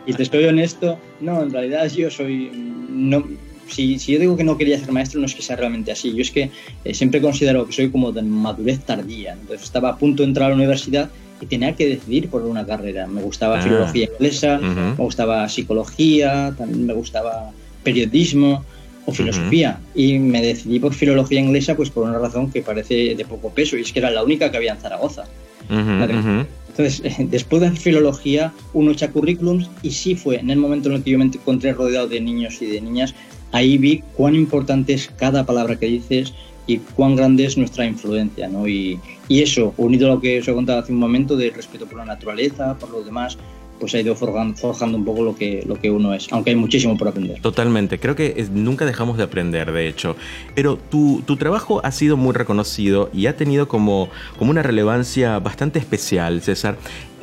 y, 0.06 0.12
te 0.12 0.23
estoy 0.23 0.44
honesto, 0.44 0.99
no, 1.20 1.43
en 1.43 1.50
realidad 1.50 1.91
yo 1.91 2.11
soy. 2.11 2.50
No, 2.88 3.25
si, 3.69 3.99
si, 3.99 4.12
yo 4.12 4.19
digo 4.19 4.37
que 4.37 4.44
no 4.44 4.56
quería 4.56 4.79
ser 4.79 4.93
maestro, 4.93 5.20
no 5.20 5.26
es 5.26 5.35
que 5.35 5.43
sea 5.43 5.56
realmente 5.56 5.93
así. 5.93 6.15
Yo 6.15 6.23
es 6.23 6.31
que 6.31 6.50
eh, 6.85 6.94
siempre 6.94 7.20
considero 7.20 7.67
que 7.67 7.73
soy 7.73 7.91
como 7.91 8.12
de 8.12 8.23
madurez 8.23 8.81
tardía. 8.81 9.32
Entonces 9.32 9.65
estaba 9.65 9.91
a 9.91 9.97
punto 9.97 10.23
de 10.23 10.29
entrar 10.29 10.47
a 10.47 10.49
la 10.50 10.56
universidad 10.56 11.11
y 11.41 11.47
tenía 11.47 11.75
que 11.75 11.88
decidir 11.88 12.29
por 12.29 12.43
una 12.43 12.67
carrera. 12.67 13.06
Me 13.06 13.23
gustaba 13.23 13.59
ah. 13.59 13.62
filología 13.62 14.09
inglesa, 14.12 14.59
uh 14.61 14.65
-huh. 14.65 14.97
me 14.97 15.05
gustaba 15.05 15.49
psicología, 15.49 16.55
también 16.56 16.87
me 16.87 16.94
gustaba 16.94 17.50
periodismo 17.82 18.65
o 19.06 19.12
filosofía 19.12 19.79
uh 19.79 19.99
-huh. 19.99 20.00
y 20.03 20.19
me 20.19 20.43
decidí 20.43 20.79
por 20.81 20.93
filología 20.93 21.41
inglesa 21.41 21.75
pues 21.75 21.91
por 21.91 22.05
una 22.05 22.19
razón 22.19 22.50
que 22.50 22.62
parece 22.62 23.15
de 23.15 23.25
poco 23.25 23.50
peso 23.50 23.76
y 23.76 23.82
es 23.82 23.93
que 23.93 24.00
era 24.00 24.11
la 24.11 24.23
única 24.23 24.50
que 24.50 24.56
había 24.56 24.73
en 24.73 24.81
Zaragoza. 24.81 25.25
Uh 25.70 25.75
-huh. 25.75 26.47
Entonces, 26.79 27.03
después 27.31 27.61
de 27.61 27.69
hacer 27.69 27.81
filología, 27.81 28.53
uno 28.73 28.93
echa 28.93 29.11
currículums 29.11 29.69
y 29.82 29.91
sí 29.91 30.15
fue 30.15 30.37
en 30.38 30.50
el 30.50 30.59
momento 30.59 30.88
en 30.88 30.97
el 30.97 31.03
que 31.03 31.11
yo 31.11 31.19
me 31.19 31.25
encontré 31.25 31.73
rodeado 31.73 32.06
de 32.06 32.20
niños 32.20 32.62
y 32.62 32.67
de 32.67 32.81
niñas, 32.81 33.15
ahí 33.52 33.78
vi 33.78 34.02
cuán 34.14 34.34
importante 34.34 34.92
es 34.94 35.10
cada 35.16 35.44
palabra 35.44 35.76
que 35.76 35.86
dices 35.86 36.34
y 36.66 36.78
cuán 36.78 37.16
grande 37.16 37.44
es 37.46 37.56
nuestra 37.56 37.86
influencia, 37.86 38.48
¿no? 38.48 38.68
Y, 38.68 39.00
y 39.26 39.42
eso, 39.42 39.72
unido 39.78 40.06
a 40.06 40.14
lo 40.14 40.20
que 40.20 40.40
os 40.40 40.48
he 40.48 40.52
contado 40.52 40.80
hace 40.80 40.92
un 40.92 40.98
momento, 40.98 41.36
del 41.36 41.54
respeto 41.54 41.86
por 41.86 41.98
la 41.98 42.04
naturaleza, 42.04 42.76
por 42.78 42.90
los 42.90 43.06
demás, 43.06 43.38
pues 43.78 43.94
ha 43.94 44.00
ido 44.00 44.14
forjando, 44.14 44.96
un 44.96 45.04
poco 45.04 45.22
lo 45.22 45.36
que, 45.36 45.64
lo 45.66 45.76
que 45.76 45.90
uno 45.90 46.14
es, 46.14 46.28
aunque 46.32 46.50
hay 46.50 46.56
muchísimo 46.56 46.96
por 46.96 47.08
aprender. 47.08 47.40
Totalmente, 47.40 47.98
creo 47.98 48.14
que 48.14 48.46
nunca 48.52 48.84
dejamos 48.84 49.16
de 49.16 49.25
aprender, 49.25 49.72
de 49.72 49.88
hecho, 49.88 50.16
pero 50.54 50.76
tu, 50.76 51.22
tu, 51.26 51.36
trabajo 51.36 51.80
ha 51.84 51.92
sido 51.92 52.16
muy 52.16 52.32
reconocido 52.32 53.10
y 53.12 53.26
ha 53.26 53.36
tenido 53.36 53.69
como, 53.69 54.08
como 54.38 54.50
una 54.50 54.62
relevancia 54.62 55.38
bastante 55.38 55.79
especial, 55.79 56.43
César. 56.43 56.79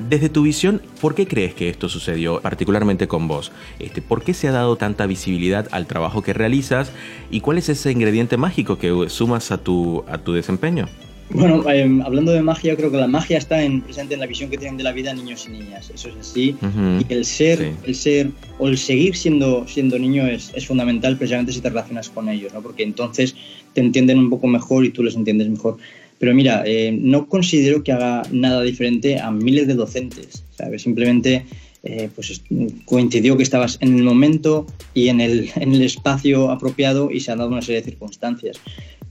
Desde 0.10 0.28
tu 0.28 0.44
visión, 0.44 0.82
¿por 1.00 1.16
qué 1.16 1.26
crees 1.26 1.54
que 1.54 1.70
esto 1.70 1.88
sucedió, 1.88 2.42
particularmente 2.42 3.08
con 3.08 3.28
vos? 3.28 3.52
Este, 3.80 4.02
¿Por 4.02 4.24
qué 4.24 4.34
se 4.34 4.48
ha 4.50 4.52
dado 4.52 4.76
tanta 4.76 5.06
visibilidad 5.06 5.68
al 5.72 5.88
trabajo 5.88 6.22
que 6.22 6.34
realizas 6.34 6.92
y 7.32 7.40
cuál 7.40 7.58
es 7.58 7.70
ese 7.70 7.92
ingrediente 7.92 8.36
mágico 8.36 8.78
que 8.78 9.10
sumas 9.10 9.52
a 9.52 9.58
tu, 9.58 10.04
a 10.08 10.18
tu 10.18 10.34
desempeño? 10.34 10.88
Bueno, 11.32 11.70
eh, 11.70 12.02
hablando 12.04 12.32
de 12.32 12.42
magia, 12.42 12.76
creo 12.76 12.92
que 12.92 12.98
la 12.98 13.08
magia 13.08 13.38
está 13.38 13.64
en, 13.64 13.82
presente 13.82 14.14
en 14.14 14.20
la 14.20 14.28
visión 14.28 14.50
que 14.50 14.58
tienen 14.58 14.78
de 14.78 14.84
la 14.84 14.92
vida 14.92 15.14
niños 15.14 15.48
y 15.48 15.54
niñas. 15.54 15.92
Eso 15.94 16.10
es 16.10 16.16
así. 16.18 16.56
Uh 16.62 16.66
-huh. 16.66 17.06
Y 17.10 17.14
el 17.14 17.26
ser, 17.26 17.60
sí. 17.60 17.66
el 17.86 17.96
ser 17.96 18.32
o 18.60 18.68
el 18.68 18.78
seguir 18.78 19.16
siendo, 19.16 19.68
siendo 19.68 19.98
niño 19.98 20.28
es, 20.28 20.52
es, 20.56 20.68
fundamental 20.68 21.18
precisamente 21.18 21.52
si 21.52 21.62
te 21.62 21.70
relacionas 21.70 22.10
con 22.10 22.30
ellos, 22.30 22.54
¿no? 22.54 22.62
Porque 22.62 22.84
entonces 22.84 23.36
te 23.74 23.82
entienden 23.82 24.20
un 24.20 24.30
poco 24.30 24.48
mejor 24.48 24.86
y 24.86 24.90
tú 24.92 25.04
les 25.04 25.16
entiendes 25.16 25.50
mejor. 25.50 25.78
Pero 26.20 26.34
mira, 26.34 26.64
eh, 26.66 26.98
no 26.98 27.28
considero 27.28 27.84
que 27.84 27.92
haga 27.92 28.24
nada 28.32 28.62
diferente 28.62 29.20
a 29.20 29.32
miles 29.32 29.68
de 29.68 29.74
docentes, 29.74 30.44
¿sabes? 30.58 30.84
Simplemente 30.84 31.46
eh, 31.84 32.10
pues 32.16 32.42
coincidió 32.86 33.36
que 33.38 33.44
estabas 33.44 33.78
en 33.82 33.96
el 33.96 34.04
momento 34.04 34.66
y 34.94 35.10
en 35.10 35.20
el, 35.22 35.52
en 35.56 35.74
el 35.74 35.82
espacio 35.82 36.50
apropiado 36.52 37.12
y 37.12 37.20
se 37.20 37.32
han 37.32 37.40
dado 37.40 37.50
una 37.50 37.62
serie 37.62 37.82
de 37.82 37.92
circunstancias 37.92 38.60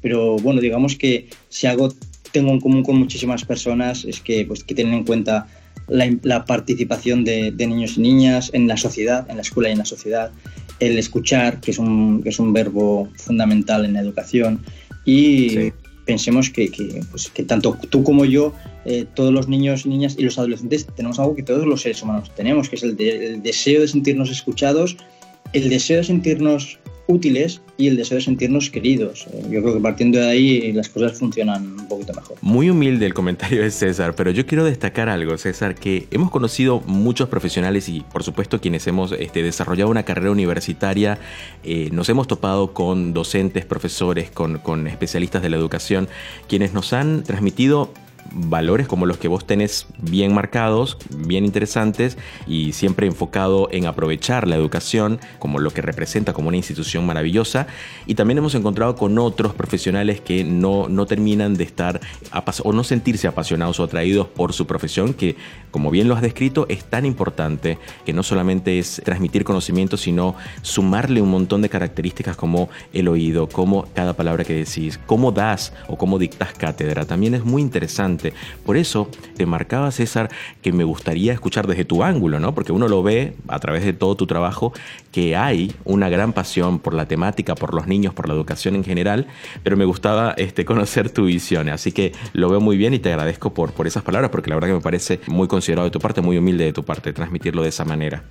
pero 0.05 0.37
bueno, 0.37 0.61
digamos 0.61 0.97
que 0.97 1.29
si 1.49 1.67
algo 1.67 1.89
tengo 2.31 2.51
en 2.51 2.61
común 2.61 2.83
con 2.83 2.99
muchísimas 2.99 3.43
personas 3.43 4.05
es 4.05 4.21
que, 4.21 4.45
pues, 4.45 4.63
que 4.63 4.75
tienen 4.75 4.93
en 4.93 5.05
cuenta 5.05 5.47
la, 5.89 6.15
la 6.23 6.45
participación 6.45 7.25
de, 7.25 7.53
de, 7.53 7.67
niños 7.67 7.97
y 7.97 8.03
niñas 8.03 8.51
en 8.53 8.69
la 8.69 8.77
sociedad, 8.77 9.25
en 9.31 9.37
la 9.37 9.43
escuela 9.43 9.71
y 9.71 9.73
en 9.73 9.79
la 9.79 9.87
sociedad, 9.87 10.31
el 10.79 10.99
escuchar, 10.99 11.59
que 11.63 11.71
es 11.71 11.79
un, 11.79 12.23
que 12.23 12.29
es 12.29 12.39
un 12.39 12.53
verbo 12.53 13.09
fundamental 13.17 13.87
en 13.87 13.95
la 13.95 14.01
educación, 14.01 14.61
y 15.07 15.49
sí. 15.49 15.73
pensemos 16.05 16.51
que, 16.51 16.71
que, 16.71 17.01
pues, 17.11 17.31
que, 17.31 17.43
tanto 17.43 17.75
tú 17.89 18.05
como 18.05 18.27
yo, 18.27 18.53
eh, 18.85 19.07
todos 19.15 19.33
los 19.33 19.49
niños 19.49 19.87
y 19.87 19.89
niñas 19.89 20.17
y 20.19 20.23
los 20.23 20.37
adolescentes 20.37 20.87
tenemos 20.95 21.19
algo 21.19 21.35
que 21.35 21.43
todos 21.43 21.67
los 21.67 21.81
seres 21.81 22.03
humanos 22.03 22.31
tenemos, 22.37 22.69
que 22.69 22.77
es 22.77 22.83
el, 22.83 22.95
de, 22.95 23.27
el 23.27 23.43
deseo 23.43 23.81
de 23.81 23.89
sentirnos 23.89 24.31
escuchados, 24.31 24.99
el 25.55 25.71
deseo 25.71 25.97
de 25.97 26.05
sentirnos 26.05 26.79
útiles 27.07 27.61
y 27.77 27.89
el 27.89 27.97
deseo 27.97 28.17
de 28.17 28.25
sentirnos 28.25 28.71
queridos. 28.71 29.27
Yo 29.51 29.63
creo 29.63 29.75
que 29.75 29.81
partiendo 29.81 30.19
de 30.19 30.31
ahí 30.31 30.73
las 30.73 30.89
cosas 30.89 31.19
funcionan 31.19 31.81
un 31.81 31.89
poquito 31.89 32.15
mejor. 32.15 32.37
Muy 32.41 32.71
humilde 32.71 33.07
el 33.07 33.15
comentario 33.15 33.63
de 33.63 33.71
César, 33.71 34.15
pero 34.15 34.31
yo 34.31 34.47
quiero 34.47 34.65
destacar 34.65 35.09
algo, 35.09 35.37
César, 35.37 35.75
que 35.75 36.07
hemos 36.11 36.31
conocido 36.31 36.81
muchos 36.87 37.29
profesionales 37.29 37.89
y 37.89 38.01
por 38.01 38.23
supuesto 38.23 38.61
quienes 38.61 38.87
hemos 38.87 39.13
este, 39.13 39.43
desarrollado 39.43 39.91
una 39.91 40.05
carrera 40.05 40.31
universitaria, 40.31 41.19
eh, 41.63 41.89
nos 41.93 42.09
hemos 42.09 42.27
topado 42.27 42.73
con 42.73 43.13
docentes, 43.13 43.65
profesores, 43.65 44.31
con 44.31 44.87
especialistas 44.87 45.43
de 45.43 45.51
la 45.51 45.57
educación, 45.57 46.09
quienes 46.49 46.73
nos 46.73 46.93
han 46.93 47.23
transmitido 47.25 47.93
valores 48.33 48.89
como 48.89 49.07
los 49.07 49.19
que 49.19 49.29
vos 49.29 49.47
tenés 49.47 49.87
bien 49.99 50.35
marcados, 50.35 50.99
bien 51.11 51.45
interesantes 51.45 52.19
y 52.47 52.73
siempre 52.73 53.07
enfocado 53.07 53.69
en 53.71 53.87
aprovechar 53.87 54.49
la 54.49 54.57
educación 54.57 55.21
como 55.39 55.59
lo 55.59 55.71
que 55.71 55.83
representa 55.83 56.33
como 56.33 56.49
una 56.49 56.57
institución 56.57 57.07
maravillosa. 57.07 57.67
Y 58.07 58.15
también 58.15 58.39
hemos 58.39 58.55
encontrado 58.55 58.97
con 58.97 59.19
otros 59.19 59.55
profesionales 59.55 60.21
que 60.21 60.45
no, 60.45 60.89
no 60.89 61.07
terminan 61.07 61.55
de 61.55 61.65
estar 61.65 62.01
o 62.63 62.73
no 62.73 62.85
sentirse 62.85 63.29
apasionados 63.29 63.81
o 63.81 63.85
atraídos 63.85 64.27
por 64.29 64.53
su 64.53 64.67
profesión, 64.67 65.15
que 65.15 65.37
como 65.71 65.91
bien 65.91 66.09
lo 66.09 66.15
has 66.15 66.23
descrito, 66.23 66.67
es 66.69 66.85
tan 66.85 67.05
importante 67.07 67.79
que 68.05 68.13
no 68.13 68.23
solamente 68.23 68.79
es 68.79 69.03
transmitir 69.05 69.45
conocimiento, 69.45 69.97
sino 69.97 70.37
sumarle 70.63 71.21
un 71.21 71.31
montón 71.31 71.63
de 71.63 71.69
características 71.69 72.37
como 72.37 72.69
el 72.93 73.09
oído, 73.09 73.49
como 73.49 73.87
cada 73.95 74.15
palabra 74.15 74.45
que 74.45 74.55
decís, 74.55 75.01
cómo 75.07 75.33
das 75.33 75.73
o 75.89 75.99
cómo 75.99 76.19
dictas 76.19 76.53
cátedra. 76.55 77.05
También 77.05 77.35
es 77.35 77.45
muy 77.45 77.61
interesante 77.63 78.14
por 78.65 78.77
eso 78.77 79.09
te 79.37 79.47
marcaba, 79.47 79.91
César, 79.91 80.31
que 80.63 80.73
me 80.73 80.85
gustaría 80.85 81.33
escuchar 81.33 81.67
desde 81.67 81.85
tu 81.85 82.03
ángulo, 82.03 82.41
¿no? 82.41 82.55
Porque 82.55 82.73
uno 82.73 82.89
lo 82.89 83.03
ve 83.03 83.35
a 83.49 83.59
través 83.59 83.85
de 83.85 83.93
todo 83.93 84.17
tu 84.17 84.27
trabajo 84.27 84.73
que 85.13 85.37
hay 85.37 85.73
una 85.85 86.09
gran 86.09 86.33
pasión 86.33 86.79
por 86.79 86.95
la 86.95 87.07
temática, 87.07 87.55
por 87.55 87.75
los 87.75 87.87
niños, 87.87 88.15
por 88.15 88.29
la 88.29 88.35
educación 88.35 88.75
en 88.75 88.85
general, 88.85 89.27
pero 89.63 89.77
me 89.77 89.85
gustaba 89.85 90.35
este, 90.37 90.65
conocer 90.75 91.11
tu 91.11 91.27
visión. 91.27 91.69
Así 91.69 91.93
que 91.93 92.13
lo 92.33 92.49
veo 92.49 92.61
muy 92.61 92.77
bien 92.77 92.95
y 92.95 92.99
te 92.99 93.11
agradezco 93.11 93.55
por, 93.55 93.73
por 93.73 93.87
esas 93.87 94.03
palabras, 94.03 94.31
porque 94.31 94.51
la 94.51 94.57
verdad 94.57 94.69
que 94.69 94.75
me 94.75 94.81
parece 94.81 95.21
muy 95.27 95.49
considerado 95.49 95.87
de 95.87 95.91
tu 95.91 96.01
parte, 96.01 96.21
muy 96.21 96.37
humilde 96.37 96.65
de 96.65 96.73
tu 96.73 96.85
parte, 96.85 97.13
transmitirlo 97.13 97.63
de 97.63 97.69
esa 97.69 97.85
manera. 97.85 98.25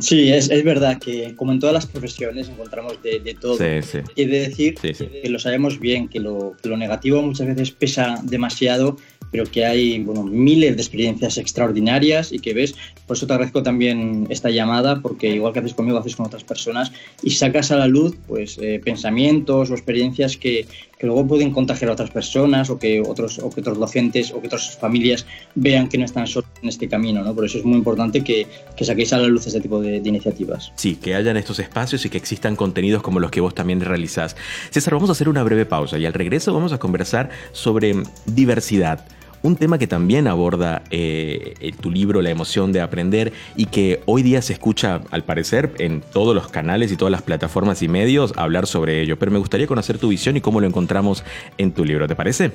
Sí, 0.00 0.32
es, 0.32 0.50
es, 0.50 0.64
verdad 0.64 0.98
que 0.98 1.34
como 1.36 1.52
en 1.52 1.60
todas 1.60 1.74
las 1.74 1.86
profesiones 1.86 2.48
encontramos 2.48 3.02
de, 3.02 3.20
de 3.20 3.34
todo. 3.34 3.56
Sí, 3.56 3.82
sí. 3.82 3.98
Quiere 4.14 4.48
decir 4.48 4.74
sí, 4.80 4.92
que 5.22 5.28
lo 5.28 5.38
sabemos 5.38 5.78
bien, 5.78 6.08
que 6.08 6.20
lo, 6.20 6.54
que 6.62 6.68
lo 6.68 6.76
negativo 6.76 7.22
muchas 7.22 7.46
veces 7.46 7.70
pesa 7.70 8.20
demasiado 8.22 8.96
pero 9.30 9.44
que 9.44 9.64
hay 9.64 9.98
bueno, 10.00 10.24
miles 10.24 10.76
de 10.76 10.82
experiencias 10.82 11.38
extraordinarias 11.38 12.32
y 12.32 12.38
que 12.38 12.54
ves, 12.54 12.74
por 13.06 13.16
eso 13.16 13.26
te 13.26 13.32
agradezco 13.32 13.62
también 13.62 14.26
esta 14.30 14.50
llamada, 14.50 15.00
porque 15.00 15.28
igual 15.28 15.52
que 15.52 15.60
haces 15.60 15.74
conmigo, 15.74 15.98
haces 15.98 16.16
con 16.16 16.26
otras 16.26 16.44
personas 16.44 16.92
y 17.22 17.30
sacas 17.30 17.70
a 17.70 17.76
la 17.76 17.86
luz 17.86 18.16
pues, 18.26 18.58
eh, 18.60 18.80
pensamientos 18.84 19.70
o 19.70 19.74
experiencias 19.74 20.36
que, 20.36 20.66
que, 20.98 21.06
luego 21.06 21.26
pueden 21.26 21.52
contagiar 21.52 21.90
a 21.90 21.94
otras 21.94 22.10
personas 22.10 22.70
o 22.70 22.78
que 22.78 23.00
otros, 23.00 23.38
o 23.38 23.50
que 23.50 23.60
otros 23.60 23.78
docentes 23.78 24.32
o 24.32 24.40
que 24.40 24.46
otras 24.46 24.76
familias 24.76 25.26
vean 25.54 25.88
que 25.88 25.98
no 25.98 26.04
están 26.04 26.26
solos 26.26 26.50
en 26.62 26.68
este 26.68 26.88
camino. 26.88 27.22
¿no? 27.22 27.34
Por 27.34 27.44
eso 27.44 27.58
es 27.58 27.64
muy 27.64 27.78
importante 27.78 28.22
que, 28.22 28.46
que 28.76 28.84
saquéis 28.84 29.12
a 29.12 29.18
la 29.18 29.28
luz 29.28 29.46
este 29.46 29.60
tipo 29.60 29.80
de, 29.80 30.00
de 30.00 30.08
iniciativas. 30.08 30.72
Sí, 30.76 30.96
que 30.96 31.14
hayan 31.14 31.36
estos 31.36 31.58
espacios 31.58 32.04
y 32.04 32.10
que 32.10 32.18
existan 32.18 32.56
contenidos 32.56 33.02
como 33.02 33.20
los 33.20 33.30
que 33.30 33.40
vos 33.40 33.54
también 33.54 33.80
realizás. 33.80 34.36
César, 34.70 34.94
vamos 34.94 35.08
a 35.08 35.12
hacer 35.12 35.28
una 35.28 35.42
breve 35.42 35.66
pausa 35.66 35.98
y 35.98 36.06
al 36.06 36.12
regreso 36.12 36.52
vamos 36.54 36.72
a 36.72 36.78
conversar 36.78 37.30
sobre 37.52 37.94
diversidad 38.26 39.06
un 39.42 39.56
tema 39.56 39.78
que 39.78 39.86
también 39.86 40.26
aborda 40.26 40.82
eh, 40.90 41.72
tu 41.80 41.90
libro, 41.90 42.22
La 42.22 42.30
emoción 42.30 42.72
de 42.72 42.80
aprender, 42.80 43.32
y 43.56 43.66
que 43.66 44.02
hoy 44.06 44.22
día 44.22 44.42
se 44.42 44.52
escucha, 44.52 45.00
al 45.10 45.24
parecer, 45.24 45.72
en 45.78 46.00
todos 46.00 46.34
los 46.34 46.48
canales 46.48 46.92
y 46.92 46.96
todas 46.96 47.12
las 47.12 47.22
plataformas 47.22 47.82
y 47.82 47.88
medios 47.88 48.32
hablar 48.36 48.66
sobre 48.66 49.02
ello. 49.02 49.18
Pero 49.18 49.32
me 49.32 49.38
gustaría 49.38 49.66
conocer 49.66 49.98
tu 49.98 50.08
visión 50.08 50.36
y 50.36 50.40
cómo 50.40 50.60
lo 50.60 50.66
encontramos 50.66 51.24
en 51.58 51.72
tu 51.72 51.84
libro, 51.84 52.06
¿te 52.06 52.16
parece? 52.16 52.52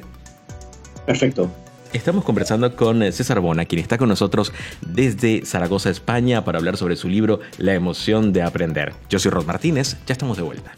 Perfecto. 1.05 1.49
Estamos 1.93 2.25
conversando 2.25 2.75
con 2.75 3.09
César 3.13 3.39
Bona, 3.39 3.63
quien 3.65 3.79
está 3.79 3.97
con 3.97 4.09
nosotros 4.09 4.51
desde 4.85 5.45
Zaragoza, 5.45 5.89
España, 5.89 6.43
para 6.43 6.57
hablar 6.57 6.75
sobre 6.75 6.97
su 6.97 7.07
libro 7.07 7.39
La 7.57 7.73
emoción 7.73 8.33
de 8.33 8.41
aprender. 8.41 8.93
Yo 9.09 9.17
soy 9.17 9.31
Rod 9.31 9.45
Martínez, 9.45 9.95
ya 10.05 10.11
estamos 10.11 10.35
de 10.35 10.43
vuelta. 10.43 10.73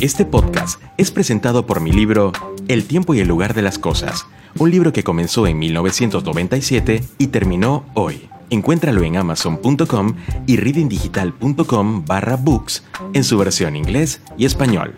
Este 0.00 0.24
podcast 0.24 0.82
es 0.98 1.12
presentado 1.12 1.64
por 1.64 1.80
mi 1.80 1.92
libro 1.92 2.32
El 2.68 2.84
tiempo 2.84 3.14
y 3.14 3.20
el 3.20 3.28
lugar 3.28 3.54
de 3.54 3.62
las 3.62 3.78
cosas, 3.78 4.26
un 4.58 4.70
libro 4.70 4.92
que 4.92 5.02
comenzó 5.02 5.46
en 5.46 5.58
1997 5.58 7.02
y 7.18 7.26
terminó 7.28 7.84
hoy. 7.94 8.28
Encuéntralo 8.50 9.02
en 9.02 9.16
amazon.com 9.16 10.14
y 10.46 10.56
readingdigital.com 10.56 12.04
barra 12.04 12.36
books 12.36 12.84
en 13.14 13.24
su 13.24 13.38
versión 13.38 13.76
inglés 13.76 14.20
y 14.36 14.44
español. 14.44 14.94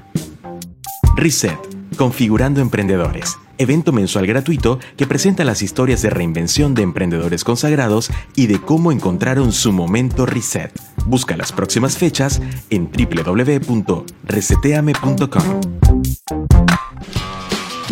Reset, 1.16 1.59
configurando 1.97 2.61
emprendedores 2.61 3.37
evento 3.59 3.92
mensual 3.92 4.26
gratuito 4.26 4.78
que 4.97 5.06
presenta 5.06 5.44
las 5.44 5.61
historias 5.62 6.02
de 6.02 6.11
reinvención 6.11 6.75
de 6.75 6.83
emprendedores 6.83 7.44
consagrados 7.44 8.11
y 8.35 8.49
de 8.49 8.61
cómo 8.61 8.90
encontraron 8.92 9.52
su 9.52 9.73
momento 9.73 10.26
reset. 10.26 10.73
Busca 11.06 11.35
las 11.37 11.52
próximas 11.52 11.97
fechas 11.97 12.42
en 12.71 12.90
www.reseteame.com. 12.90 15.61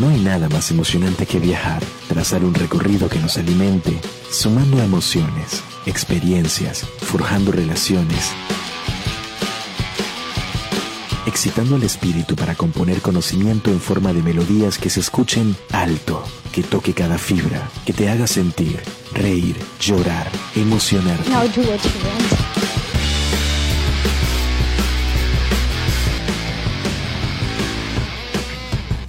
No 0.02 0.08
hay 0.08 0.18
nada 0.18 0.48
más 0.48 0.68
emocionante 0.72 1.26
que 1.26 1.38
viajar, 1.38 1.80
trazar 2.08 2.44
un 2.44 2.54
recorrido 2.54 3.08
que 3.08 3.20
nos 3.20 3.38
alimente, 3.38 4.00
sumando 4.32 4.82
emociones, 4.82 5.62
experiencias, 5.86 6.84
forjando 7.02 7.52
relaciones 7.52 8.32
excitando 11.24 11.76
al 11.76 11.84
espíritu 11.84 12.34
para 12.34 12.56
componer 12.56 13.00
conocimiento 13.00 13.70
en 13.70 13.80
forma 13.80 14.12
de 14.12 14.22
melodías 14.22 14.76
que 14.76 14.90
se 14.90 14.98
escuchen 14.98 15.54
alto, 15.70 16.24
que 16.52 16.64
toque 16.64 16.94
cada 16.94 17.16
fibra, 17.16 17.70
que 17.86 17.92
te 17.92 18.08
haga 18.08 18.26
sentir, 18.26 18.80
reír, 19.12 19.56
llorar, 19.80 20.28
emocionar. 20.56 21.18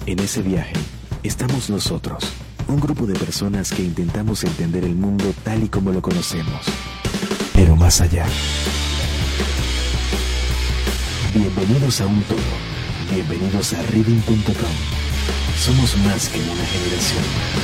En 0.06 0.18
ese 0.20 0.40
viaje 0.42 0.83
estamos 1.24 1.70
nosotros, 1.70 2.22
un 2.68 2.78
grupo 2.78 3.06
de 3.06 3.14
personas 3.14 3.72
que 3.72 3.82
intentamos 3.82 4.44
entender 4.44 4.84
el 4.84 4.94
mundo 4.94 5.24
tal 5.42 5.64
y 5.64 5.68
como 5.68 5.90
lo 5.90 6.02
conocemos, 6.02 6.66
pero 7.54 7.74
más 7.74 8.00
allá. 8.00 8.26
Bienvenidos 11.34 12.00
a 12.02 12.06
un 12.06 12.22
todo. 12.24 12.38
Bienvenidos 13.10 13.72
a 13.72 13.82
reading.com. 13.82 14.74
Somos 15.58 15.96
más 15.98 16.28
que 16.28 16.40
una 16.40 16.64
generación. 16.66 17.63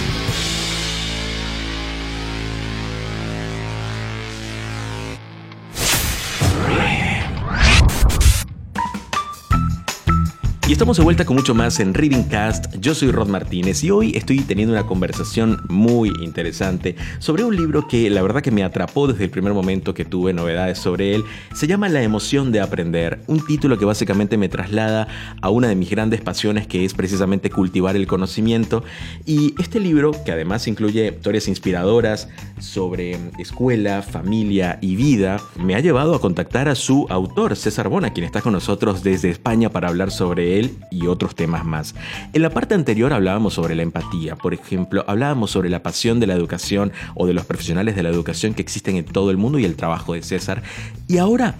Y 10.70 10.72
estamos 10.72 10.98
de 10.98 11.02
vuelta 11.02 11.24
con 11.24 11.34
mucho 11.34 11.52
más 11.52 11.80
en 11.80 11.94
Reading 11.94 12.22
Cast. 12.28 12.76
Yo 12.76 12.94
soy 12.94 13.10
Rod 13.10 13.26
Martínez 13.26 13.82
y 13.82 13.90
hoy 13.90 14.12
estoy 14.14 14.38
teniendo 14.38 14.72
una 14.72 14.86
conversación 14.86 15.60
muy 15.68 16.12
interesante 16.22 16.94
sobre 17.18 17.42
un 17.42 17.56
libro 17.56 17.88
que 17.88 18.08
la 18.08 18.22
verdad 18.22 18.40
que 18.40 18.52
me 18.52 18.62
atrapó 18.62 19.08
desde 19.08 19.24
el 19.24 19.30
primer 19.30 19.52
momento 19.52 19.94
que 19.94 20.04
tuve 20.04 20.32
novedades 20.32 20.78
sobre 20.78 21.16
él. 21.16 21.24
Se 21.56 21.66
llama 21.66 21.88
La 21.88 22.04
emoción 22.04 22.52
de 22.52 22.60
aprender, 22.60 23.18
un 23.26 23.44
título 23.44 23.78
que 23.78 23.84
básicamente 23.84 24.36
me 24.36 24.48
traslada 24.48 25.08
a 25.42 25.50
una 25.50 25.66
de 25.66 25.74
mis 25.74 25.90
grandes 25.90 26.20
pasiones 26.20 26.68
que 26.68 26.84
es 26.84 26.94
precisamente 26.94 27.50
cultivar 27.50 27.96
el 27.96 28.06
conocimiento. 28.06 28.84
Y 29.26 29.56
este 29.60 29.80
libro, 29.80 30.12
que 30.24 30.30
además 30.30 30.68
incluye 30.68 31.08
historias 31.08 31.48
inspiradoras 31.48 32.28
sobre 32.60 33.18
escuela, 33.40 34.02
familia 34.02 34.78
y 34.80 34.94
vida, 34.94 35.40
me 35.56 35.74
ha 35.74 35.80
llevado 35.80 36.14
a 36.14 36.20
contactar 36.20 36.68
a 36.68 36.76
su 36.76 37.08
autor, 37.10 37.56
César 37.56 37.88
Bona, 37.88 38.12
quien 38.12 38.24
está 38.24 38.40
con 38.40 38.52
nosotros 38.52 39.02
desde 39.02 39.30
España 39.30 39.70
para 39.70 39.88
hablar 39.88 40.12
sobre 40.12 40.58
él 40.58 40.60
y 40.90 41.07
otros 41.07 41.35
temas 41.35 41.64
más. 41.64 41.95
En 42.33 42.43
la 42.43 42.50
parte 42.50 42.75
anterior 42.75 43.12
hablábamos 43.12 43.55
sobre 43.55 43.75
la 43.75 43.83
empatía, 43.83 44.37
por 44.37 44.55
ejemplo, 44.55 45.05
hablábamos 45.07 45.50
sobre 45.50 45.71
la 45.71 45.83
pasión 45.83 46.21
de 46.21 46.26
la 46.26 46.35
educación 46.35 46.93
o 47.14 47.26
de 47.26 47.35
los 47.35 47.47
profesionales 47.47 47.97
de 47.97 48.02
la 48.02 48.09
educación 48.09 48.55
que 48.55 48.62
existen 48.62 48.97
en 48.97 49.05
todo 49.05 49.31
el 49.31 49.37
mundo 49.37 49.59
y 49.59 49.64
el 49.64 49.76
trabajo 49.76 50.14
de 50.14 50.23
César. 50.23 50.62
Y 51.09 51.19
ahora 51.19 51.55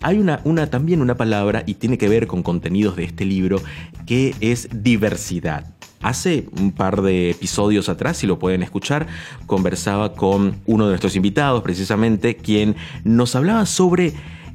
hay 0.00 0.18
una, 0.18 0.40
una, 0.44 0.68
también 0.68 1.00
una 1.00 1.16
palabra 1.16 1.62
y 1.66 1.74
tiene 1.74 1.98
que 1.98 2.08
ver 2.08 2.26
con 2.26 2.42
contenidos 2.42 2.96
de 2.96 3.04
este 3.04 3.24
libro 3.24 3.60
que 4.06 4.34
es 4.40 4.68
diversidad. 4.70 5.64
Hace 6.04 6.44
un 6.60 6.72
par 6.72 7.00
de 7.00 7.30
episodios 7.30 7.88
atrás, 7.88 8.18
si 8.18 8.26
lo 8.26 8.38
pueden 8.38 8.62
escuchar, 8.62 9.06
conversaba 9.46 10.12
con 10.12 10.56
uno 10.66 10.84
de 10.84 10.90
nuestros 10.90 11.16
invitados, 11.16 11.62
precisamente, 11.62 12.36
quien 12.36 12.76
nos 13.04 13.34
hablaba 13.34 13.64
sobre 13.64 14.12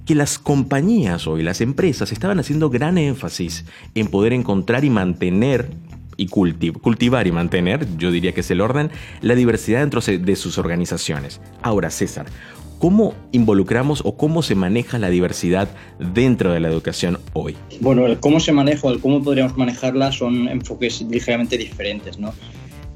que 0.10 0.16
las 0.16 0.40
compañías 0.40 1.28
o 1.28 1.38
las 1.38 1.62
empresas 1.62 2.12
estaban 2.12 2.40
haciendo 2.40 2.72
gran 2.72 2.98
énfasis 2.98 3.64
en 3.94 4.08
poder 4.08 4.34
encontrar 4.34 4.84
y 4.84 4.90
mantener 4.90 5.70
y 6.18 6.26
cultivar 6.26 7.28
y 7.28 7.32
mantener, 7.32 7.86
yo 7.96 8.12
diría 8.12 8.32
que 8.32 8.40
es 8.40 8.50
el 8.50 8.60
orden, 8.60 8.90
la 9.22 9.36
diversidad 9.36 9.82
dentro 9.82 10.02
de 10.02 10.36
sus 10.36 10.58
organizaciones. 10.58 11.42
Ahora, 11.62 11.92
César, 11.92 12.26
¿Cómo 12.80 13.14
involucramos 13.34 14.02
o 14.06 14.16
cómo 14.16 14.42
se 14.42 14.56
maneja 14.56 14.98
la 15.00 15.10
diversidad 15.10 15.68
dentro 16.00 16.54
de 16.54 16.62
la 16.62 16.70
educación 16.70 17.20
hoy? 17.34 17.58
Bueno, 17.82 18.06
el 18.06 18.22
cómo 18.22 18.40
se 18.40 18.54
maneja 18.54 18.88
o 18.88 18.92
el 18.92 19.02
cómo 19.02 19.22
podríamos 19.22 19.58
manejarla 19.58 20.14
son 20.14 20.48
enfoques 20.48 21.02
ligeramente 21.02 21.58
diferentes, 21.58 22.18
¿no? 22.18 22.34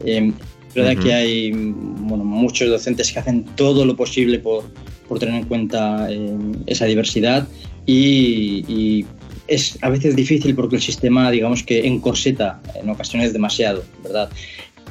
Eh, 0.05 0.31
es 0.73 0.83
verdad 0.83 1.03
que 1.03 1.13
hay 1.13 1.51
bueno, 1.51 2.23
muchos 2.23 2.67
docentes 2.67 3.11
que 3.11 3.19
hacen 3.19 3.43
todo 3.55 3.85
lo 3.85 3.95
posible 3.95 4.39
por, 4.39 4.63
por 5.07 5.19
tener 5.19 5.35
en 5.35 5.45
cuenta 5.45 6.07
eh, 6.09 6.35
esa 6.65 6.85
diversidad 6.85 7.47
y, 7.85 8.65
y, 8.67 9.05
es 9.45 9.77
a 9.81 9.89
veces 9.89 10.15
difícil 10.15 10.55
porque 10.55 10.77
el 10.77 10.81
sistema, 10.81 11.29
digamos 11.29 11.63
que 11.63 11.85
encorseta 11.85 12.61
en 12.81 12.89
ocasiones 12.89 13.33
demasiado, 13.33 13.83
¿verdad? 14.01 14.29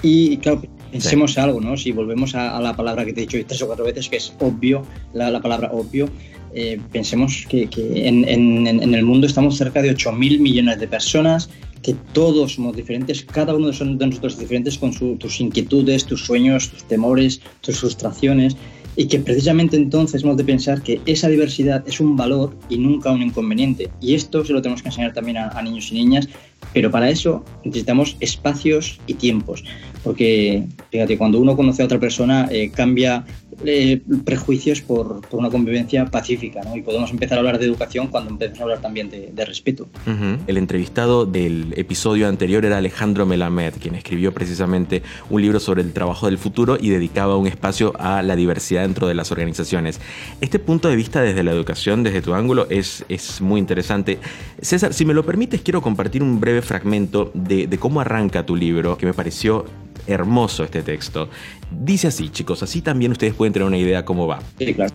Y 0.02 0.36
claro, 0.36 0.62
pensemos 0.92 1.32
sí. 1.32 1.40
algo, 1.40 1.60
¿no? 1.60 1.76
Si 1.76 1.90
volvemos 1.90 2.34
a, 2.34 2.56
a, 2.56 2.60
la 2.60 2.76
palabra 2.76 3.04
que 3.04 3.14
te 3.14 3.22
he 3.22 3.26
dicho 3.26 3.44
tres 3.46 3.62
o 3.62 3.66
cuatro 3.66 3.86
veces, 3.86 4.10
que 4.10 4.16
es 4.16 4.34
obvio, 4.40 4.84
la, 5.14 5.30
la 5.30 5.40
palabra 5.40 5.70
obvio, 5.72 6.10
eh, 6.54 6.78
pensemos 6.92 7.46
que, 7.48 7.66
que 7.66 8.06
en, 8.06 8.28
en, 8.28 8.66
en, 8.66 8.94
el 8.94 9.04
mundo 9.04 9.26
estamos 9.26 9.56
cerca 9.56 9.80
de 9.80 9.96
8.000 9.96 10.38
millones 10.38 10.78
de 10.78 10.86
personas, 10.86 11.48
que 11.82 11.94
todos 12.12 12.54
somos 12.54 12.76
diferentes, 12.76 13.24
cada 13.24 13.54
uno 13.54 13.70
de 13.70 14.06
nosotros 14.06 14.34
es 14.34 14.38
diferentes 14.38 14.78
con 14.78 14.92
su, 14.92 15.16
tus 15.16 15.40
inquietudes, 15.40 16.06
tus 16.06 16.24
sueños, 16.24 16.70
tus 16.70 16.84
temores, 16.84 17.40
tus 17.60 17.78
frustraciones, 17.78 18.56
y 18.94 19.06
que 19.06 19.18
precisamente 19.18 19.76
entonces 19.76 20.22
hemos 20.22 20.36
de 20.36 20.44
pensar 20.44 20.82
que 20.82 21.00
esa 21.06 21.28
diversidad 21.28 21.82
es 21.86 21.98
un 21.98 22.16
valor 22.16 22.54
y 22.68 22.76
nunca 22.76 23.10
un 23.10 23.22
inconveniente. 23.22 23.88
Y 24.00 24.14
esto 24.14 24.44
se 24.44 24.52
lo 24.52 24.60
tenemos 24.60 24.82
que 24.82 24.88
enseñar 24.88 25.14
también 25.14 25.38
a, 25.38 25.48
a 25.48 25.62
niños 25.62 25.90
y 25.90 25.94
niñas, 25.94 26.28
pero 26.72 26.90
para 26.90 27.10
eso 27.10 27.44
necesitamos 27.64 28.16
espacios 28.20 29.00
y 29.06 29.14
tiempos, 29.14 29.64
porque 30.04 30.64
fíjate, 30.90 31.18
cuando 31.18 31.40
uno 31.40 31.56
conoce 31.56 31.82
a 31.82 31.84
otra 31.86 32.00
persona 32.00 32.48
eh, 32.50 32.70
cambia 32.70 33.24
eh, 33.64 34.02
prejuicios 34.25 34.81
por, 34.81 35.21
por, 35.28 35.40
una 35.40 35.50
convivencia 35.50 36.04
pacífica, 36.07 36.61
¿no? 36.64 36.76
Y 36.76 36.83
podemos 36.83 37.11
empezar 37.11 37.38
a 37.38 37.40
hablar 37.40 37.59
de 37.59 37.66
educación 37.66 38.09
cuando 38.09 38.31
empecemos 38.31 38.61
a 38.61 38.62
hablar 38.64 38.81
también 38.81 39.11
de, 39.11 39.31
de 39.33 39.45
respeto. 39.45 39.88
Uh 40.07 40.11
-huh. 40.11 40.38
El 40.47 40.57
entrevistado 40.57 41.26
del 41.26 41.75
episodio 41.76 42.28
anterior 42.28 42.64
era 42.64 42.78
Alejandro 42.78 43.26
Melamed, 43.26 43.75
quien 43.81 43.95
escribió 43.95 44.33
precisamente 44.33 45.02
un 45.31 45.42
libro 45.42 45.61
sobre 45.61 45.83
el 45.83 45.92
trabajo 45.92 46.26
del 46.26 46.38
futuro 46.38 46.76
y 46.81 46.90
dedicaba 46.90 47.37
un 47.37 47.47
espacio 47.47 47.92
a 47.99 48.23
la 48.23 48.37
diversidad 48.37 48.83
dentro 48.83 49.09
de 49.09 49.14
las 49.14 49.31
organizaciones. 49.33 50.00
Este 50.40 50.59
punto 50.59 50.88
de 50.88 50.97
vista 50.97 51.21
desde 51.23 51.42
la 51.42 51.52
educación, 51.52 52.02
desde 52.02 52.23
tu 52.23 52.35
ángulo, 52.35 52.66
es, 52.71 53.04
es 53.09 53.40
muy 53.40 53.61
interesante. 53.61 54.19
César, 54.61 54.92
si 54.92 55.04
me 55.04 55.14
lo 55.14 55.25
permites, 55.25 55.61
quiero 55.62 55.83
compartir 55.83 56.23
un 56.23 56.40
breve 56.40 56.62
fragmento 56.62 57.31
de, 57.35 57.66
de 57.66 57.78
cómo 57.78 58.00
arranca 58.00 58.45
tu 58.45 58.57
libro, 58.57 58.97
que 58.97 59.07
me 59.07 59.14
pareció 59.14 59.64
hermoso 60.06 60.64
este 60.64 60.82
texto. 60.82 61.28
Dice 61.71 62.09
así, 62.09 62.28
chicos, 62.28 62.62
así 62.62 62.82
también 62.82 63.12
ustedes 63.12 63.35
pueden 63.35 63.52
tener 63.52 63.66
una 63.66 63.78
idea 63.78 64.04
cómo 64.04 64.26
va. 64.26 64.40
Sí, 64.59 64.75
claro. 64.75 64.92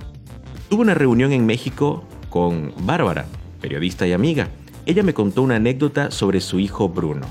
Tuve 0.70 0.82
una 0.82 0.94
reunión 0.94 1.32
en 1.32 1.46
México 1.46 2.04
con 2.30 2.74
Bárbara, 2.82 3.26
periodista 3.62 4.06
y 4.08 4.14
amiga. 4.14 4.50
Ella 4.86 5.04
me 5.04 5.14
contó 5.14 5.42
una 5.42 5.56
anécdota 5.56 6.12
sobre 6.12 6.42
su 6.42 6.60
hijo 6.60 6.90
Bruno. 6.90 7.28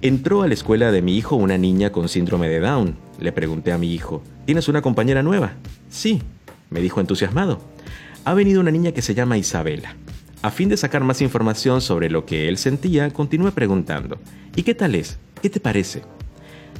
Entró 0.00 0.42
a 0.42 0.48
la 0.48 0.54
escuela 0.54 0.90
de 0.90 1.02
mi 1.02 1.16
hijo 1.16 1.36
una 1.36 1.58
niña 1.58 1.90
con 1.92 2.08
síndrome 2.08 2.48
de 2.48 2.60
Down. 2.60 2.96
Le 3.20 3.30
pregunté 3.30 3.72
a 3.72 3.78
mi 3.78 3.92
hijo, 3.94 4.22
¿tienes 4.44 4.68
una 4.68 4.82
compañera 4.82 5.22
nueva? 5.22 5.52
Sí, 5.88 6.20
me 6.70 6.80
dijo 6.80 7.00
entusiasmado. 7.00 7.60
Ha 8.24 8.34
venido 8.34 8.60
una 8.60 8.72
niña 8.72 8.92
que 8.92 9.02
se 9.02 9.14
llama 9.14 9.38
Isabela. 9.38 9.94
A 10.42 10.50
fin 10.50 10.68
de 10.68 10.76
sacar 10.76 11.04
más 11.04 11.22
información 11.22 11.80
sobre 11.80 12.10
lo 12.10 12.26
que 12.26 12.48
él 12.48 12.58
sentía, 12.58 13.10
continué 13.10 13.52
preguntando, 13.52 14.18
¿y 14.56 14.64
qué 14.64 14.74
tal 14.74 14.96
es? 14.96 15.18
¿Qué 15.40 15.48
te 15.48 15.60
parece? 15.60 16.02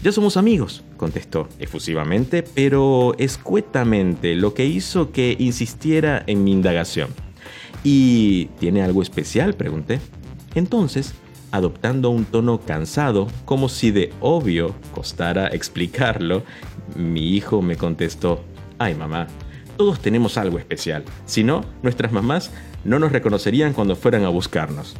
Ya 0.02 0.10
somos 0.10 0.36
amigos, 0.36 0.82
contestó 0.96 1.48
efusivamente, 1.60 2.42
pero 2.42 3.14
escuetamente, 3.18 4.34
lo 4.34 4.52
que 4.52 4.66
hizo 4.66 5.12
que 5.12 5.36
insistiera 5.38 6.24
en 6.26 6.42
mi 6.42 6.50
indagación. 6.50 7.10
¿Y 7.84 8.46
tiene 8.58 8.82
algo 8.82 9.00
especial? 9.00 9.54
pregunté. 9.54 10.00
Entonces, 10.56 11.14
adoptando 11.52 12.10
un 12.10 12.24
tono 12.24 12.60
cansado, 12.60 13.28
como 13.44 13.68
si 13.68 13.92
de 13.92 14.12
obvio 14.20 14.74
costara 14.92 15.46
explicarlo, 15.46 16.42
mi 16.96 17.36
hijo 17.36 17.62
me 17.62 17.76
contestó, 17.76 18.42
ay 18.80 18.96
mamá, 18.96 19.28
todos 19.76 20.00
tenemos 20.00 20.36
algo 20.36 20.58
especial, 20.58 21.04
si 21.26 21.44
no, 21.44 21.64
nuestras 21.84 22.10
mamás 22.10 22.50
no 22.84 22.98
nos 22.98 23.12
reconocerían 23.12 23.72
cuando 23.72 23.94
fueran 23.94 24.24
a 24.24 24.30
buscarnos. 24.30 24.96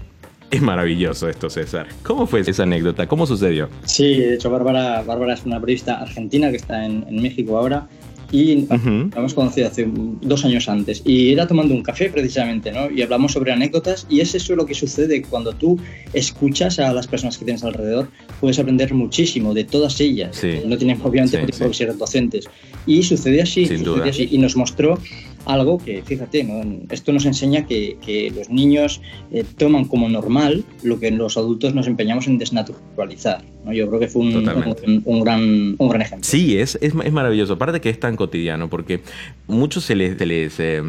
Es 0.57 0.61
maravilloso 0.61 1.31
esto, 1.31 1.49
César. 1.49 1.87
¿Cómo 2.03 2.27
fue 2.27 2.41
esa 2.41 2.65
anécdota? 2.65 3.07
¿Cómo 3.07 3.27
sucedió? 3.27 3.71
Sí, 3.87 4.17
de 4.17 4.35
hecho, 4.35 4.51
Bárbara, 4.51 5.03
Bárbara 5.03 5.33
es 5.33 5.47
una 5.47 5.59
periodista 5.59 5.95
argentina 5.95 6.51
que 6.51 6.59
está 6.59 6.85
en, 6.85 7.07
en 7.09 7.23
México 7.23 7.57
ahora 7.57 7.89
y 8.31 8.57
uh 8.57 8.67
-huh. 8.69 9.11
la 9.13 9.19
hemos 9.19 9.35
conocido 9.35 9.69
hace 9.69 9.87
dos 10.23 10.45
años 10.45 10.67
antes 10.69 11.03
y 11.05 11.33
era 11.33 11.47
tomando 11.47 11.75
un 11.75 11.83
café 11.83 12.09
precisamente, 12.09 12.73
¿no? 12.73 12.91
Y 12.91 13.03
hablamos 13.03 13.33
sobre 13.33 13.53
anécdotas 13.53 14.07
y 14.09 14.21
es 14.21 14.35
eso 14.35 14.57
lo 14.57 14.65
que 14.65 14.75
sucede 14.75 15.23
cuando 15.23 15.53
tú 15.53 15.79
escuchas 16.15 16.79
a 16.79 16.93
las 16.95 17.07
personas 17.07 17.37
que 17.39 17.45
tienes 17.45 17.63
alrededor, 17.63 18.09
puedes 18.41 18.59
aprender 18.59 18.93
muchísimo 18.95 19.53
de 19.53 19.65
todas 19.65 20.01
ellas. 20.01 20.37
Sí. 20.37 20.61
No 20.67 20.77
tienen 20.79 20.99
obviamente 21.03 21.39
sí, 21.53 21.63
por 21.63 21.75
sí. 21.75 21.85
ser 21.85 21.97
docentes. 21.97 22.49
Y 22.87 23.03
sucede 23.03 23.43
así, 23.43 23.67
Sin 23.67 23.85
duda. 23.85 24.07
así 24.07 24.29
y 24.31 24.39
nos 24.39 24.57
mostró 24.57 24.99
algo 25.47 25.79
que, 25.79 26.03
fíjate, 26.03 26.45
¿no? 26.45 26.63
esto 26.91 27.13
nos 27.13 27.27
enseña 27.27 27.67
que, 27.67 27.97
que 28.05 28.31
los 28.31 28.51
niños 28.51 29.01
eh, 29.31 29.45
toman 29.57 29.85
como 29.85 30.09
normal 30.09 30.65
lo 30.83 31.01
que 31.01 31.11
los 31.11 31.37
adultos 31.37 31.75
nos 31.75 31.87
empeñamos 31.87 32.27
en 32.27 32.39
desnaturalizar. 32.39 33.43
¿no? 33.65 33.73
Yo 33.73 33.89
creo 33.89 34.01
que 34.01 34.09
fue 34.09 34.23
un, 34.23 34.37
un, 34.37 35.03
un, 35.05 35.21
gran, 35.21 35.75
un 35.79 35.89
gran 35.89 36.03
ejemplo. 36.03 36.29
Sí, 36.29 36.59
es, 36.59 36.79
es, 36.81 36.95
es, 36.95 37.13
maravilloso. 37.13 37.55
Aparte 37.55 37.81
que 37.81 37.91
es 37.91 38.01
tan 38.01 38.17
cotidiano, 38.17 38.69
porque 38.69 39.01
mucho 39.47 39.81
se 39.81 39.95
les, 39.95 40.19
se 40.19 40.27
les 40.27 40.61
eh, 40.61 40.83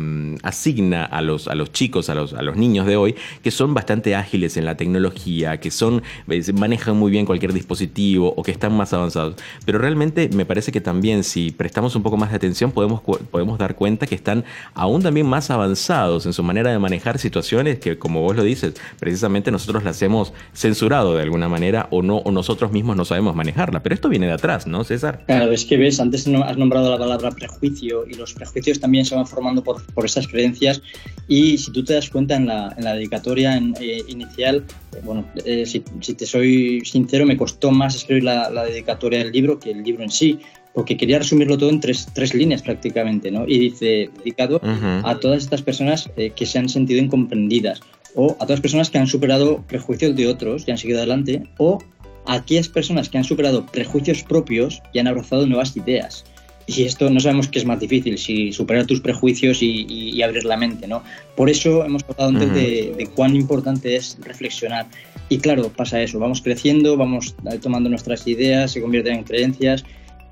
asigna 0.44 1.06
a 1.06 1.22
los, 1.22 1.48
a 1.48 1.56
los 1.56 1.72
chicos, 1.72 2.10
a 2.10 2.16
los, 2.16 2.34
a 2.34 2.42
los 2.42 2.56
niños 2.56 2.86
de 2.86 2.96
hoy, 2.96 3.16
que 3.42 3.52
son 3.52 3.74
bastante 3.74 4.16
ágiles 4.16 4.58
en 4.58 4.66
la 4.66 4.78
tecnología, 4.78 5.60
que 5.60 5.72
son 5.72 6.04
eh, 6.30 6.54
manejan 6.54 6.98
muy 6.98 7.12
bien 7.12 7.26
cualquier 7.26 7.54
dispositivo 7.54 8.34
o 8.36 8.44
que 8.44 8.52
están 8.52 8.76
más 8.76 8.94
avanzados. 8.94 9.36
Pero 9.66 9.80
realmente 9.80 10.30
me 10.34 10.46
parece 10.46 10.72
que 10.72 10.82
también 10.82 11.24
si 11.24 11.52
prestamos 11.52 11.96
un 11.96 12.04
poco 12.04 12.18
más 12.18 12.32
de 12.32 12.38
atención 12.38 12.72
podemos, 12.72 13.02
podemos 13.02 13.58
dar 13.58 13.76
cuenta 13.76 14.06
que 14.08 14.16
están 14.16 14.43
aún 14.74 15.02
también 15.02 15.28
más 15.28 15.50
avanzados 15.50 16.26
en 16.26 16.34
su 16.34 16.44
manera 16.44 16.72
de 16.72 16.80
manejar 16.80 17.18
situaciones 17.20 17.80
que, 17.80 17.98
como 17.98 18.22
vos 18.22 18.36
lo 18.36 18.44
dices, 18.44 18.74
precisamente 19.00 19.52
nosotros 19.52 19.84
las 19.84 20.02
hemos 20.02 20.34
censurado 20.54 21.16
de 21.16 21.24
alguna 21.24 21.50
manera 21.50 21.88
o 21.92 22.02
no 22.02 22.18
o 22.18 22.32
nosotros 22.32 22.72
mismos 22.72 22.96
no 22.96 23.06
sabemos 23.06 23.36
manejarla. 23.36 23.84
Pero 23.84 23.96
esto 23.96 24.10
viene 24.10 24.28
de 24.28 24.34
atrás, 24.34 24.68
¿no, 24.68 24.84
César? 24.84 25.24
Claro, 25.26 25.52
es 25.52 25.66
que 25.66 25.78
ves, 25.78 26.00
antes 26.00 26.28
has 26.28 26.58
nombrado 26.58 26.90
la 26.92 26.98
palabra 26.98 27.32
prejuicio 27.32 28.06
y 28.08 28.14
los 28.14 28.34
prejuicios 28.34 28.80
también 28.80 29.06
se 29.06 29.16
van 29.16 29.28
formando 29.28 29.64
por, 29.64 29.84
por 29.94 30.06
esas 30.06 30.28
creencias 30.28 30.82
y 31.28 31.58
si 31.58 31.72
tú 31.72 31.84
te 31.84 31.94
das 31.94 32.10
cuenta 32.10 32.36
en 32.36 32.48
la, 32.48 32.74
en 32.78 32.84
la 32.84 32.94
dedicatoria 32.94 33.56
en, 33.56 33.74
eh, 33.80 34.04
inicial, 34.08 34.64
eh, 34.94 35.02
bueno, 35.04 35.26
eh, 35.46 35.66
si, 35.66 35.84
si, 36.02 36.14
te 36.14 36.26
soy 36.26 36.82
sincero, 36.86 37.26
me 37.26 37.38
costó 37.38 37.72
más 37.72 37.96
escribir 37.96 38.24
la, 38.24 38.50
la 38.50 38.66
dedicatoria 38.66 39.20
del 39.20 39.32
libro 39.32 39.60
que 39.60 39.72
el 39.72 39.84
libro 39.84 40.04
en 40.04 40.12
sí 40.12 40.40
porque 40.74 40.98
quería 40.98 41.20
resumirlo 41.20 41.58
todo 41.58 41.70
en 41.70 41.80
tres, 41.80 42.08
tres 42.14 42.34
líneas 42.34 42.62
prácticamente, 42.62 43.30
¿no? 43.32 43.46
Y 43.48 43.60
dice, 43.60 44.10
dedicado 44.18 44.58
uh 44.58 44.68
-huh. 44.68 45.02
a 45.04 45.20
todas 45.20 45.44
estas 45.44 45.62
personas 45.62 46.10
eh, 46.18 46.32
que 46.36 46.46
se 46.46 46.58
han 46.60 46.68
sentido 46.70 47.00
incomprendidas, 47.00 47.82
o 48.16 48.32
a 48.32 48.46
todas 48.46 48.52
las 48.58 48.62
personas 48.62 48.90
que 48.90 48.98
han 48.98 49.08
superado 49.08 49.64
prejuicios 49.68 50.16
de 50.16 50.28
otros 50.28 50.64
y 50.68 50.72
han 50.72 50.78
seguido 50.78 51.00
adelante, 51.00 51.44
o 51.58 51.80
a 52.26 52.36
aquellas 52.36 52.70
personas 52.70 53.10
que 53.10 53.18
han 53.18 53.24
superado 53.24 53.66
prejuicios 53.66 54.24
propios 54.24 54.82
y 54.94 55.00
han 55.00 55.08
abrazado 55.08 55.46
nuevas 55.46 55.76
ideas. 55.76 56.24
Y 56.66 56.84
esto 56.84 57.10
no 57.10 57.20
sabemos 57.20 57.50
qué 57.50 57.60
es 57.60 57.66
más 57.66 57.80
difícil, 57.80 58.18
si 58.18 58.54
superar 58.54 58.86
tus 58.86 59.02
prejuicios 59.02 59.62
y, 59.62 59.86
y, 59.90 60.12
y 60.16 60.22
abrir 60.22 60.46
la 60.46 60.56
mente, 60.56 60.88
¿no? 60.88 61.04
Por 61.36 61.50
eso 61.50 61.84
hemos 61.84 62.04
hablado 62.06 62.30
antes 62.30 62.48
uh 62.48 62.52
-huh. 62.52 62.56
de, 62.56 62.94
de 62.98 63.08
cuán 63.08 63.36
importante 63.36 63.96
es 63.96 64.18
reflexionar. 64.22 64.86
Y 65.30 65.40
claro, 65.40 65.70
pasa 65.70 66.02
eso, 66.02 66.20
vamos 66.20 66.42
creciendo, 66.42 66.96
vamos 66.96 67.36
tomando 67.62 67.90
nuestras 67.90 68.26
ideas, 68.28 68.72
se 68.72 68.82
convierten 68.82 69.16
en 69.16 69.24
creencias 69.24 69.84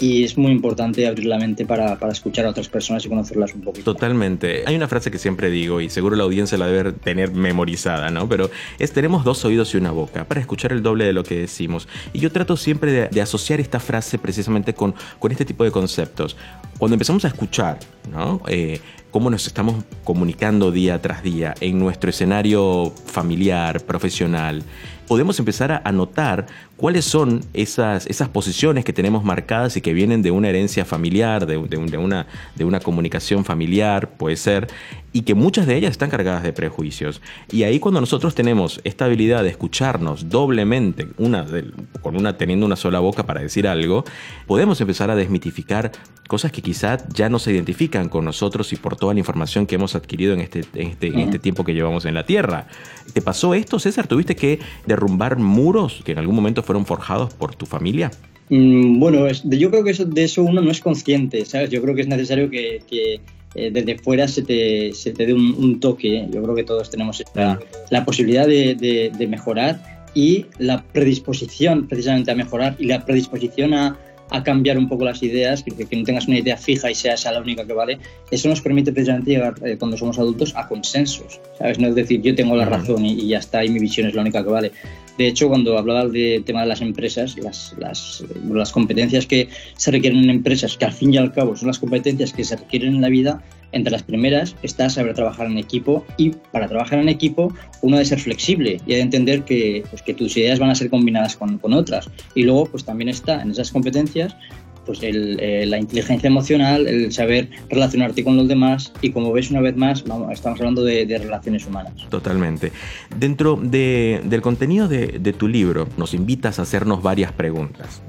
y 0.01 0.23
es 0.23 0.37
muy 0.37 0.51
importante 0.51 1.07
abrir 1.07 1.27
la 1.27 1.37
mente 1.37 1.65
para, 1.65 1.99
para, 1.99 2.11
escuchar 2.11 2.45
a 2.45 2.49
otras 2.49 2.67
personas 2.67 3.05
y 3.05 3.09
conocerlas 3.09 3.53
un 3.53 3.61
poquito. 3.61 3.93
Totalmente. 3.93 4.63
Hay 4.65 4.75
una 4.75 4.87
frase 4.87 5.11
que 5.11 5.19
siempre 5.19 5.51
digo 5.51 5.79
y 5.79 5.89
seguro 5.89 6.15
la 6.15 6.23
audiencia 6.23 6.57
la 6.57 6.65
debe 6.67 6.91
tener 6.91 7.31
memorizada, 7.31 8.09
¿no? 8.09 8.27
Pero 8.27 8.49
es 8.79 8.91
tenemos 8.91 9.23
dos 9.23 9.45
oídos 9.45 9.73
y 9.73 9.77
una 9.77 9.91
boca 9.91 10.25
para 10.25 10.41
escuchar 10.41 10.71
el 10.71 10.81
doble 10.81 11.05
de 11.05 11.13
lo 11.13 11.23
que 11.23 11.35
decimos. 11.35 11.87
Y 12.13 12.19
yo 12.19 12.31
trato 12.31 12.57
siempre 12.57 12.91
de, 12.91 13.07
de 13.09 13.21
asociar 13.21 13.59
esta 13.59 13.79
frase 13.79 14.17
precisamente 14.17 14.73
con, 14.73 14.95
con 15.19 15.31
este 15.31 15.45
tipo 15.45 15.63
de 15.63 15.71
conceptos. 15.71 16.35
Cuando 16.79 16.95
empezamos 16.95 17.23
a 17.25 17.27
escuchar, 17.27 17.77
¿no? 18.09 18.41
Eh, 18.47 18.79
cómo 19.11 19.29
nos 19.29 19.45
estamos 19.45 19.83
comunicando 20.03 20.71
día 20.71 21.01
tras 21.01 21.21
día 21.21 21.53
en 21.59 21.79
nuestro 21.79 22.09
escenario 22.09 22.93
familiar, 23.05 23.81
profesional, 23.81 24.63
podemos 25.11 25.37
empezar 25.39 25.81
a, 25.83 25.91
notar 25.91 26.45
cuáles 26.77 27.03
son 27.03 27.41
esas, 27.53 28.07
esas 28.07 28.29
posiciones 28.29 28.85
que 28.85 28.93
tenemos 28.93 29.25
marcadas 29.25 29.75
y 29.75 29.81
que 29.81 29.91
vienen 29.91 30.21
de 30.21 30.31
una 30.31 30.47
herencia 30.47 30.85
familiar, 30.85 31.45
de, 31.45 31.57
una, 31.57 32.27
de 32.55 32.63
una 32.63 32.79
comunicación 32.79 33.43
familiar, 33.43 34.11
puede 34.11 34.37
ser, 34.37 34.69
y 35.11 35.23
que 35.23 35.35
muchas 35.35 35.67
de 35.67 35.75
ellas 35.75 35.91
están 35.91 36.09
cargadas 36.09 36.43
de 36.43 36.53
prejuicios. 36.53 37.21
Y 37.51 37.63
ahí 37.63 37.81
cuando 37.81 37.99
nosotros 37.99 38.35
tenemos 38.35 38.79
esta 38.85 39.03
habilidad 39.03 39.43
de 39.43 39.49
escucharnos 39.49 40.29
doblemente, 40.29 41.09
una 41.17 41.43
de, 41.43 41.69
con 42.01 42.15
una 42.15 42.37
teniendo 42.37 42.65
una 42.65 42.77
sola 42.77 43.01
boca 43.01 43.25
para 43.25 43.41
decir 43.41 43.67
algo, 43.67 44.05
podemos 44.47 44.79
empezar 44.79 45.11
a 45.11 45.17
desmitificar 45.17 45.91
cosas 46.29 46.53
que 46.53 46.61
quizá 46.61 47.05
ya 47.09 47.27
no 47.27 47.37
se 47.37 47.51
identifican 47.51 47.90
comunican 47.91 48.09
con 48.09 48.25
nosotros 48.25 48.71
y 48.73 48.77
por 48.77 48.95
toda 48.95 49.13
la 49.13 49.19
información 49.19 49.65
que 49.67 49.75
hemos 49.75 49.95
adquirido 49.95 50.33
en 50.33 50.39
este, 50.41 50.63
en 50.75 50.87
este, 50.89 51.07
en 51.07 51.19
este 51.19 51.39
tiempo 51.39 51.63
que 51.63 51.73
llevamos 51.73 52.05
en 52.05 52.13
la 52.13 52.25
Tierra. 52.25 52.67
¿Te 53.13 53.21
pasó 53.21 53.53
esto, 53.53 53.79
César? 53.79 54.07
¿Tuviste 54.07 54.35
que 54.35 54.59
derrumbar 54.87 55.37
muros 55.37 56.01
que 56.05 56.13
en 56.13 56.19
algún 56.19 56.35
momento 56.35 56.63
fueron 56.63 56.85
forjados 56.85 57.33
por 57.33 57.53
tu 57.55 57.65
familia? 57.65 58.09
Mm, 58.49 58.99
bueno, 58.99 59.27
yo 59.43 59.69
creo 59.69 59.83
que 59.83 59.91
eso, 59.91 60.05
de 60.05 60.23
eso 60.23 60.43
uno 60.43 60.61
no 60.61 60.71
es 60.71 60.79
consciente, 60.79 61.43
¿sabes? 61.45 61.69
Yo 61.69 61.81
creo 61.81 61.93
que 61.95 62.01
es 62.01 62.07
necesario 62.07 62.49
que, 62.49 62.81
que, 62.89 63.19
eh, 63.55 63.69
desde 63.71 63.97
fuera 63.97 64.27
se 64.27 64.41
te, 64.43 64.93
se 64.93 65.11
te 65.11 65.25
dé 65.25 65.33
un, 65.33 65.53
un 65.57 65.79
toque. 65.81 66.27
Yo 66.31 66.41
creo 66.43 66.55
que 66.55 66.63
todos 66.63 66.89
tenemos 66.89 67.19
esta- 67.19 67.59
la 67.89 68.05
posibilidad 68.05 68.47
de, 68.47 68.75
de- 68.75 69.11
de 69.17 69.27
mejorar 69.27 70.07
y 70.13 70.45
la 70.59 70.83
predisposición 70.83 71.87
precisamente 71.87 72.31
a 72.31 72.35
mejorar 72.35 72.75
y 72.79 72.85
la 72.85 73.05
predisposición 73.05 73.73
a, 73.73 73.97
a 74.31 74.43
cambiar 74.43 74.77
un 74.77 74.89
poco 74.89 75.05
las 75.05 75.21
ideas, 75.21 75.61
que, 75.61 75.71
que 75.71 75.95
no 75.95 76.03
tengas 76.03 76.27
una 76.27 76.39
idea 76.39 76.57
fija 76.57 76.89
y 76.89 76.95
sea 76.95 77.13
esa 77.13 77.31
la 77.31 77.41
única 77.41 77.65
que 77.65 77.73
vale. 77.73 77.99
Eso 78.31 78.49
nos 78.49 78.61
permite 78.61 78.91
precisamente 78.91 79.31
llegar, 79.31 79.55
eh, 79.63 79.75
cuando 79.77 79.97
somos 79.97 80.17
adultos, 80.17 80.53
a 80.55 80.67
consensos, 80.67 81.39
¿sabes? 81.57 81.77
No 81.79 81.89
es 81.89 81.95
decir, 81.95 82.21
yo 82.21 82.33
tengo 82.33 82.55
la 82.55 82.65
razón 82.65 83.05
y, 83.05 83.13
y 83.13 83.27
ya 83.27 83.39
está, 83.39 83.63
y 83.63 83.69
mi 83.69 83.79
visión 83.79 84.07
es 84.07 84.15
la 84.15 84.21
única 84.21 84.43
que 84.43 84.49
vale. 84.49 84.71
De 85.17 85.27
hecho, 85.27 85.49
cuando 85.49 85.77
hablaba 85.77 86.07
del 86.07 86.43
tema 86.43 86.61
de 86.61 86.67
las 86.67 86.81
empresas, 86.81 87.37
las, 87.37 87.75
las, 87.77 88.23
las 88.49 88.71
competencias 88.71 89.25
que 89.25 89.49
se 89.75 89.91
requieren 89.91 90.23
en 90.23 90.29
empresas, 90.29 90.77
que 90.77 90.85
al 90.85 90.93
fin 90.93 91.13
y 91.13 91.17
al 91.17 91.33
cabo 91.33 91.55
son 91.55 91.67
las 91.67 91.79
competencias 91.79 92.33
que 92.33 92.43
se 92.43 92.55
requieren 92.55 92.95
en 92.95 93.01
la 93.01 93.09
vida, 93.09 93.43
entre 93.71 93.91
las 93.91 94.03
primeras 94.03 94.55
está 94.63 94.89
saber 94.89 95.13
trabajar 95.15 95.47
en 95.47 95.57
equipo 95.57 96.05
y 96.17 96.31
para 96.51 96.67
trabajar 96.67 96.99
en 96.99 97.09
equipo 97.09 97.53
uno 97.81 97.97
debe 97.97 98.05
ser 98.05 98.19
flexible 98.19 98.79
y 98.85 98.93
ha 98.93 98.97
de 98.97 99.01
entender 99.03 99.43
que, 99.43 99.83
pues, 99.89 100.01
que 100.01 100.13
tus 100.13 100.35
ideas 100.37 100.59
van 100.59 100.69
a 100.69 100.75
ser 100.75 100.89
combinadas 100.89 101.35
con, 101.35 101.57
con 101.57 101.73
otras. 101.73 102.09
Y 102.35 102.43
luego 102.43 102.65
pues 102.65 102.83
también 102.85 103.09
está 103.09 103.41
en 103.41 103.51
esas 103.51 103.71
competencias 103.71 104.35
pues 104.83 105.03
el, 105.03 105.39
eh, 105.39 105.67
la 105.67 105.77
inteligencia 105.77 106.25
emocional, 106.25 106.87
el 106.87 107.11
saber 107.13 107.49
relacionarte 107.69 108.23
con 108.23 108.35
los 108.35 108.47
demás 108.47 108.91
y 108.99 109.11
como 109.11 109.31
ves 109.31 109.51
una 109.51 109.61
vez 109.61 109.75
más, 109.77 110.03
estamos 110.31 110.59
hablando 110.59 110.83
de, 110.83 111.05
de 111.05 111.19
relaciones 111.19 111.67
humanas. 111.67 111.93
Totalmente. 112.09 112.71
Dentro 113.15 113.57
de- 113.61 114.21
del 114.23 114.41
contenido 114.41 114.87
de, 114.87 115.19
de 115.19 115.33
tu 115.33 115.47
libro, 115.47 115.87
nos 115.97 116.15
invitas 116.15 116.57
a 116.57 116.63
hacernos 116.63 117.03
varias 117.03 117.31
preguntas. 117.31 118.01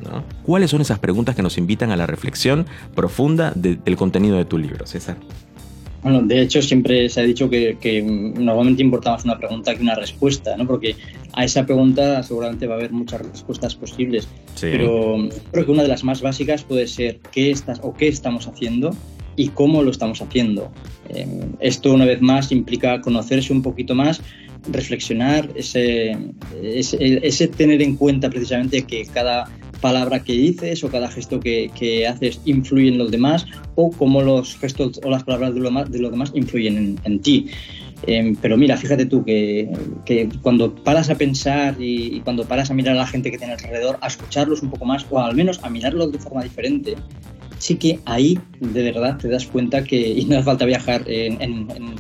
¿Cuáles 0.45 0.71
son 0.71 0.81
esas 0.81 0.99
preguntas 0.99 1.37
que 1.37 1.43
nos 1.43 1.59
invitan 1.59 1.91
a 1.91 1.97
la 1.99 2.07
reflexión 2.07 2.65
profunda 2.95 3.53
de- 3.55 3.77
del 3.77 3.97
contenido 3.97 4.39
de 4.39 4.47
tu 4.47 4.57
libro, 4.57 4.87
César? 4.87 5.19
Bueno, 6.03 6.23
de 6.23 6.41
hecho 6.41 6.61
siempre 6.63 7.09
se 7.09 7.21
ha 7.21 7.25
dicho 7.25 7.49
que, 7.49 7.77
que 7.81 8.03
normalmente 8.03 8.83
importa 8.83 9.13
más 9.13 9.25
una 9.25 9.39
pregunta 9.39 9.75
que 9.75 9.83
una 9.83 9.95
respuesta, 9.95 10.57
¿no? 10.57 10.67
Porque 10.67 10.97
a 11.33 11.45
esa 11.45 11.65
pregunta 11.65 12.23
seguramente 12.25 12.67
va 12.67 12.75
a 12.75 12.79
haber 12.79 12.91
muchas 12.93 13.23
respuestas 13.23 13.75
posibles, 13.77 14.27
Sí. 14.55 14.67
pero 14.73 15.17
creo 15.51 15.65
que 15.65 15.71
una 15.71 15.83
de 15.83 15.89
las 15.89 16.03
más 16.05 16.21
básicas 16.21 16.65
puede 16.65 16.87
ser 16.87 17.21
qué 17.31 17.51
estás 17.51 17.81
o 17.83 17.95
qué 17.95 18.09
estamos 18.09 18.49
haciendo 18.49 18.91
y 19.37 19.49
cómo 19.49 19.83
lo 19.83 19.91
estamos 19.91 20.21
haciendo. 20.21 20.71
Eh, 21.09 21.27
esto 21.61 21.93
una 21.95 22.05
vez 22.05 22.21
más 22.21 22.53
implica 22.53 23.01
conocerse 23.01 23.53
un 23.53 23.63
poquito 23.63 23.95
más, 23.95 24.21
reflexionar, 24.71 25.51
ese, 25.55 26.17
ese, 26.63 27.27
ese 27.27 27.49
tener 27.49 27.81
en 27.83 27.97
cuenta 27.97 28.29
precisamente 28.29 28.83
que 28.83 29.07
cada 29.07 29.49
palabra 29.83 30.25
que 30.25 30.33
dices 30.33 30.83
o 30.85 30.89
cada 30.89 31.09
gesto 31.11 31.39
que, 31.41 31.71
que 31.79 32.07
haces 32.07 32.41
influye 32.47 32.89
en 32.89 32.97
los 32.97 33.11
demás 33.11 33.45
o 33.75 33.91
cómo 33.91 34.23
los 34.23 34.57
gestos 34.57 34.99
o 35.05 35.11
las 35.11 35.25
palabras 35.25 35.53
de, 35.55 35.61
lo 35.61 35.71
más- 35.71 35.91
de 35.91 35.99
los 35.99 36.11
demás 36.11 36.33
influyen 36.35 36.77
en, 36.79 36.99
en 37.05 37.21
ti. 37.21 37.49
Eh, 38.07 38.35
pero 38.41 38.57
mira, 38.57 38.77
fíjate 38.77 39.05
tú 39.07 39.25
que, 39.25 39.69
que 40.07 40.29
cuando 40.41 40.75
paras 40.75 41.11
a 41.11 41.15
pensar 41.17 41.77
y, 41.81 42.17
y 42.17 42.21
cuando 42.21 42.45
paras 42.47 42.71
a 42.71 42.75
mirar 42.75 42.95
a 42.97 42.99
la 43.01 43.07
gente 43.07 43.31
que 43.31 43.39
tiene 43.39 43.53
alrededor, 43.53 43.99
a 44.01 44.07
escucharlos 44.09 44.63
un 44.63 44.71
poco 44.71 44.85
más 44.87 45.05
o 45.11 45.21
al 45.21 45.37
menos 45.37 45.61
a 45.63 45.69
mirarlos 45.71 46.11
de 46.11 46.19
forma 46.19 46.43
diferente, 46.43 46.95
sí 47.59 47.77
que 47.77 48.01
ahí 48.07 48.39
de 48.61 48.83
verdad 48.83 49.19
te 49.19 49.29
das 49.29 49.47
cuenta 49.47 49.85
que, 49.85 49.97
y 50.19 50.25
no 50.25 50.37
hace 50.37 50.45
falta 50.45 50.65
viajar 50.65 51.05
en, 51.07 51.41
en- 51.43 51.69
en- 51.77 51.95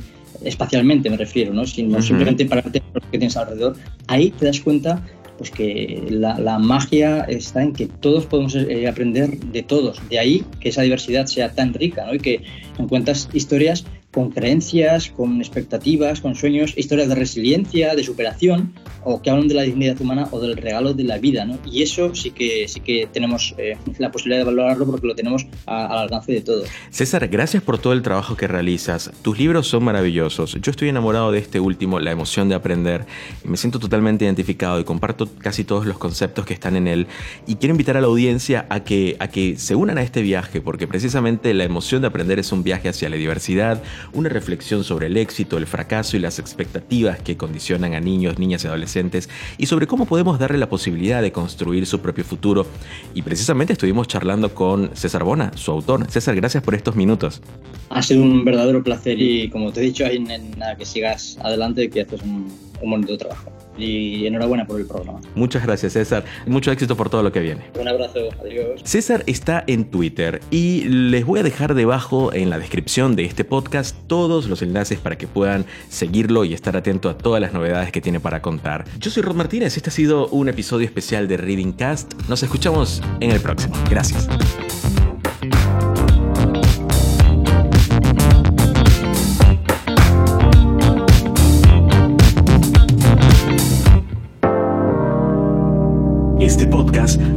espacialmente, 0.44 1.08
me 1.08 1.16
refiero, 1.16 1.52
¿no? 1.54 1.64
sino 1.66 2.02
simplemente 2.02 2.44
pararte 2.46 2.82
lo 2.92 3.00
que 3.00 3.18
tienes 3.18 3.36
alrededor, 3.36 3.76
ahí 4.08 4.30
te 4.32 4.46
das 4.46 4.60
cuenta 4.60 5.00
pues 5.38 5.50
que 5.50 6.04
la, 6.10 6.38
la 6.38 6.58
magia 6.58 7.20
está 7.22 7.62
en 7.62 7.72
que 7.72 7.86
todos 7.86 8.26
podemos 8.26 8.54
eh, 8.54 8.88
aprender 8.88 9.38
de 9.38 9.62
todos. 9.62 10.00
De 10.08 10.18
ahí 10.18 10.44
que 10.60 10.68
esa 10.68 10.82
diversidad 10.82 11.26
sea 11.26 11.52
tan 11.54 11.74
rica 11.74 12.06
¿no? 12.06 12.14
y 12.14 12.18
que 12.18 12.42
encuentras 12.78 13.28
historias 13.32 13.84
con 14.12 14.30
creencias, 14.30 15.08
con 15.10 15.40
expectativas, 15.40 16.20
con 16.20 16.34
sueños, 16.34 16.74
historias 16.76 17.08
de 17.08 17.14
resiliencia, 17.14 17.94
de 17.94 18.04
superación, 18.04 18.74
o 19.04 19.20
que 19.22 19.30
hablan 19.30 19.48
de 19.48 19.54
la 19.54 19.62
dignidad 19.62 20.00
humana 20.00 20.28
o 20.30 20.38
del 20.38 20.56
regalo 20.56 20.94
de 20.94 21.02
la 21.04 21.18
vida. 21.18 21.44
¿no? 21.44 21.58
Y 21.64 21.82
eso 21.82 22.14
sí 22.14 22.30
que, 22.30 22.68
sí 22.68 22.80
que 22.80 23.08
tenemos 23.12 23.54
eh, 23.58 23.76
la 23.98 24.12
posibilidad 24.12 24.40
de 24.40 24.44
valorarlo 24.44 24.86
porque 24.86 25.06
lo 25.06 25.14
tenemos 25.14 25.46
a- 25.66 25.86
al 25.86 25.98
alcance 26.04 26.30
de 26.32 26.40
todos. 26.42 26.68
César, 26.90 27.26
gracias 27.28 27.62
por 27.62 27.78
todo 27.78 27.94
el 27.94 28.02
trabajo 28.02 28.36
que 28.36 28.46
realizas. 28.46 29.10
Tus 29.22 29.38
libros 29.38 29.66
son 29.66 29.82
maravillosos. 29.84 30.56
Yo 30.60 30.70
estoy 30.70 30.88
enamorado 30.90 31.32
de 31.32 31.38
este 31.38 31.58
último, 31.58 31.98
La 31.98 32.10
emoción 32.12 32.48
de 32.48 32.54
aprender. 32.54 33.06
Me 33.44 33.56
siento 33.56 33.78
totalmente 33.78 34.24
identificado 34.24 34.78
y 34.78 34.84
comparto 34.84 35.28
casi 35.38 35.64
todos 35.64 35.86
los 35.86 35.98
conceptos 35.98 36.44
que 36.46 36.54
están 36.54 36.76
en 36.76 36.86
él. 36.86 37.06
Y 37.46 37.56
quiero 37.56 37.72
invitar 37.74 37.96
a 37.96 38.00
la 38.00 38.06
audiencia 38.08 38.66
a 38.68 38.80
que, 38.84 39.16
a 39.18 39.28
que 39.28 39.56
se 39.56 39.74
unan 39.74 39.98
a 39.98 40.02
este 40.02 40.22
viaje, 40.22 40.60
porque 40.60 40.86
precisamente 40.86 41.54
la 41.54 41.64
emoción 41.64 42.02
de 42.02 42.08
aprender 42.08 42.38
es 42.38 42.52
un 42.52 42.62
viaje 42.62 42.88
hacia 42.88 43.08
la 43.08 43.16
diversidad, 43.16 43.82
una 44.12 44.28
reflexión 44.28 44.84
sobre 44.84 45.06
el 45.06 45.16
éxito, 45.16 45.58
el 45.58 45.66
fracaso 45.66 46.16
y 46.16 46.20
las 46.20 46.38
expectativas 46.38 47.20
que 47.20 47.36
condicionan 47.36 47.94
a 47.94 48.00
niños, 48.00 48.38
niñas 48.38 48.64
y 48.64 48.68
adolescentes, 48.68 49.28
y 49.58 49.66
sobre 49.66 49.86
cómo 49.86 50.06
podemos 50.06 50.38
darle 50.38 50.58
la 50.58 50.68
posibilidad 50.68 51.22
de 51.22 51.32
construir 51.32 51.86
su 51.86 52.00
propio 52.00 52.24
futuro. 52.24 52.66
Y 53.14 53.22
precisamente 53.22 53.72
estuvimos 53.72 54.08
charlando 54.08 54.54
con 54.54 54.90
César 54.94 55.24
Bona, 55.24 55.52
su 55.56 55.70
autor. 55.70 56.10
César, 56.10 56.34
gracias 56.36 56.62
por 56.62 56.74
estos 56.74 56.96
minutos. 56.96 57.42
Ha 57.90 58.02
sido 58.02 58.22
un 58.22 58.44
verdadero 58.44 58.82
placer 58.82 59.20
y 59.20 59.50
como 59.50 59.72
te 59.72 59.80
he 59.80 59.84
dicho, 59.84 60.04
en 60.04 60.24
nada, 60.58 60.76
que 60.76 60.86
sigas 60.86 61.38
adelante, 61.42 61.90
que 61.90 62.02
haces 62.02 62.22
un, 62.22 62.50
un 62.80 62.90
bonito 62.90 63.16
trabajo. 63.18 63.52
Y 63.82 64.26
enhorabuena 64.26 64.66
por 64.66 64.80
el 64.80 64.86
programa. 64.86 65.20
Muchas 65.34 65.64
gracias, 65.64 65.94
César. 65.94 66.24
Mucho 66.46 66.70
éxito 66.70 66.96
por 66.96 67.10
todo 67.10 67.22
lo 67.22 67.32
que 67.32 67.40
viene. 67.40 67.62
Un 67.78 67.88
abrazo, 67.88 68.20
adiós. 68.40 68.80
César 68.84 69.24
está 69.26 69.64
en 69.66 69.86
Twitter 69.86 70.40
y 70.50 70.84
les 70.84 71.24
voy 71.24 71.40
a 71.40 71.42
dejar 71.42 71.74
debajo 71.74 72.32
en 72.32 72.50
la 72.50 72.58
descripción 72.58 73.16
de 73.16 73.24
este 73.24 73.44
podcast 73.44 73.96
todos 74.06 74.48
los 74.48 74.62
enlaces 74.62 74.98
para 74.98 75.16
que 75.16 75.26
puedan 75.26 75.64
seguirlo 75.88 76.44
y 76.44 76.54
estar 76.54 76.76
atento 76.76 77.08
a 77.08 77.18
todas 77.18 77.40
las 77.40 77.52
novedades 77.52 77.92
que 77.92 78.00
tiene 78.00 78.20
para 78.20 78.40
contar. 78.42 78.84
Yo 78.98 79.10
soy 79.10 79.22
Rod 79.22 79.34
Martínez, 79.34 79.76
este 79.76 79.90
ha 79.90 79.92
sido 79.92 80.28
un 80.28 80.48
episodio 80.48 80.86
especial 80.86 81.28
de 81.28 81.36
Reading 81.36 81.72
Cast. 81.72 82.14
Nos 82.28 82.42
escuchamos 82.42 83.02
en 83.20 83.32
el 83.32 83.40
próximo. 83.40 83.74
Gracias. 83.90 84.28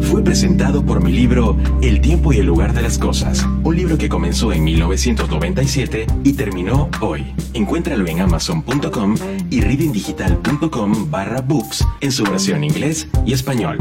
Fue 0.01 0.23
presentado 0.23 0.86
por 0.86 1.04
mi 1.04 1.12
libro 1.12 1.58
El 1.82 1.99
tiempo 2.01 2.32
y 2.32 2.38
el 2.38 2.45
lugar 2.45 2.73
de 2.73 2.82
las 2.82 2.97
cosas, 2.97 3.45
un 3.63 3.75
libro 3.75 3.97
que 3.97 4.10
comenzó 4.10 4.54
en 4.54 4.63
1997 4.63 6.08
y 6.23 6.34
terminó 6.34 6.89
hoy. 7.01 7.34
Encuéntralo 7.54 8.08
en 8.08 8.21
amazon.com 8.21 9.15
y 9.49 9.62
readingdigital.com 9.62 11.10
barra 11.10 11.41
books 11.41 11.86
en 12.01 12.12
su 12.12 12.23
versión 12.23 12.63
inglés 12.63 13.08
y 13.25 13.34
español. 13.34 13.78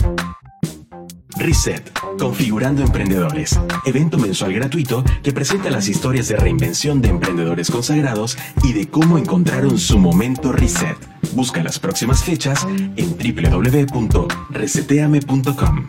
Reset, 1.44 1.92
Configurando 2.18 2.83
Emprendedores, 2.83 3.61
evento 3.85 4.16
mensual 4.16 4.54
gratuito 4.54 5.04
que 5.22 5.30
presenta 5.30 5.68
las 5.68 5.88
historias 5.88 6.28
de 6.28 6.37
reinvención 6.37 7.02
de 7.02 7.11
emprendedores 7.11 7.70
consagrados 7.70 8.38
y 8.62 8.72
de 8.72 8.88
cómo 8.88 9.18
encontraron 9.18 9.76
su 9.76 9.98
momento 9.98 10.52
reset. 10.52 10.96
Busca 11.35 11.62
las 11.62 11.78
próximas 11.78 12.24
fechas 12.24 12.66
en 12.96 13.18
www.reseteame.com. 13.18 15.87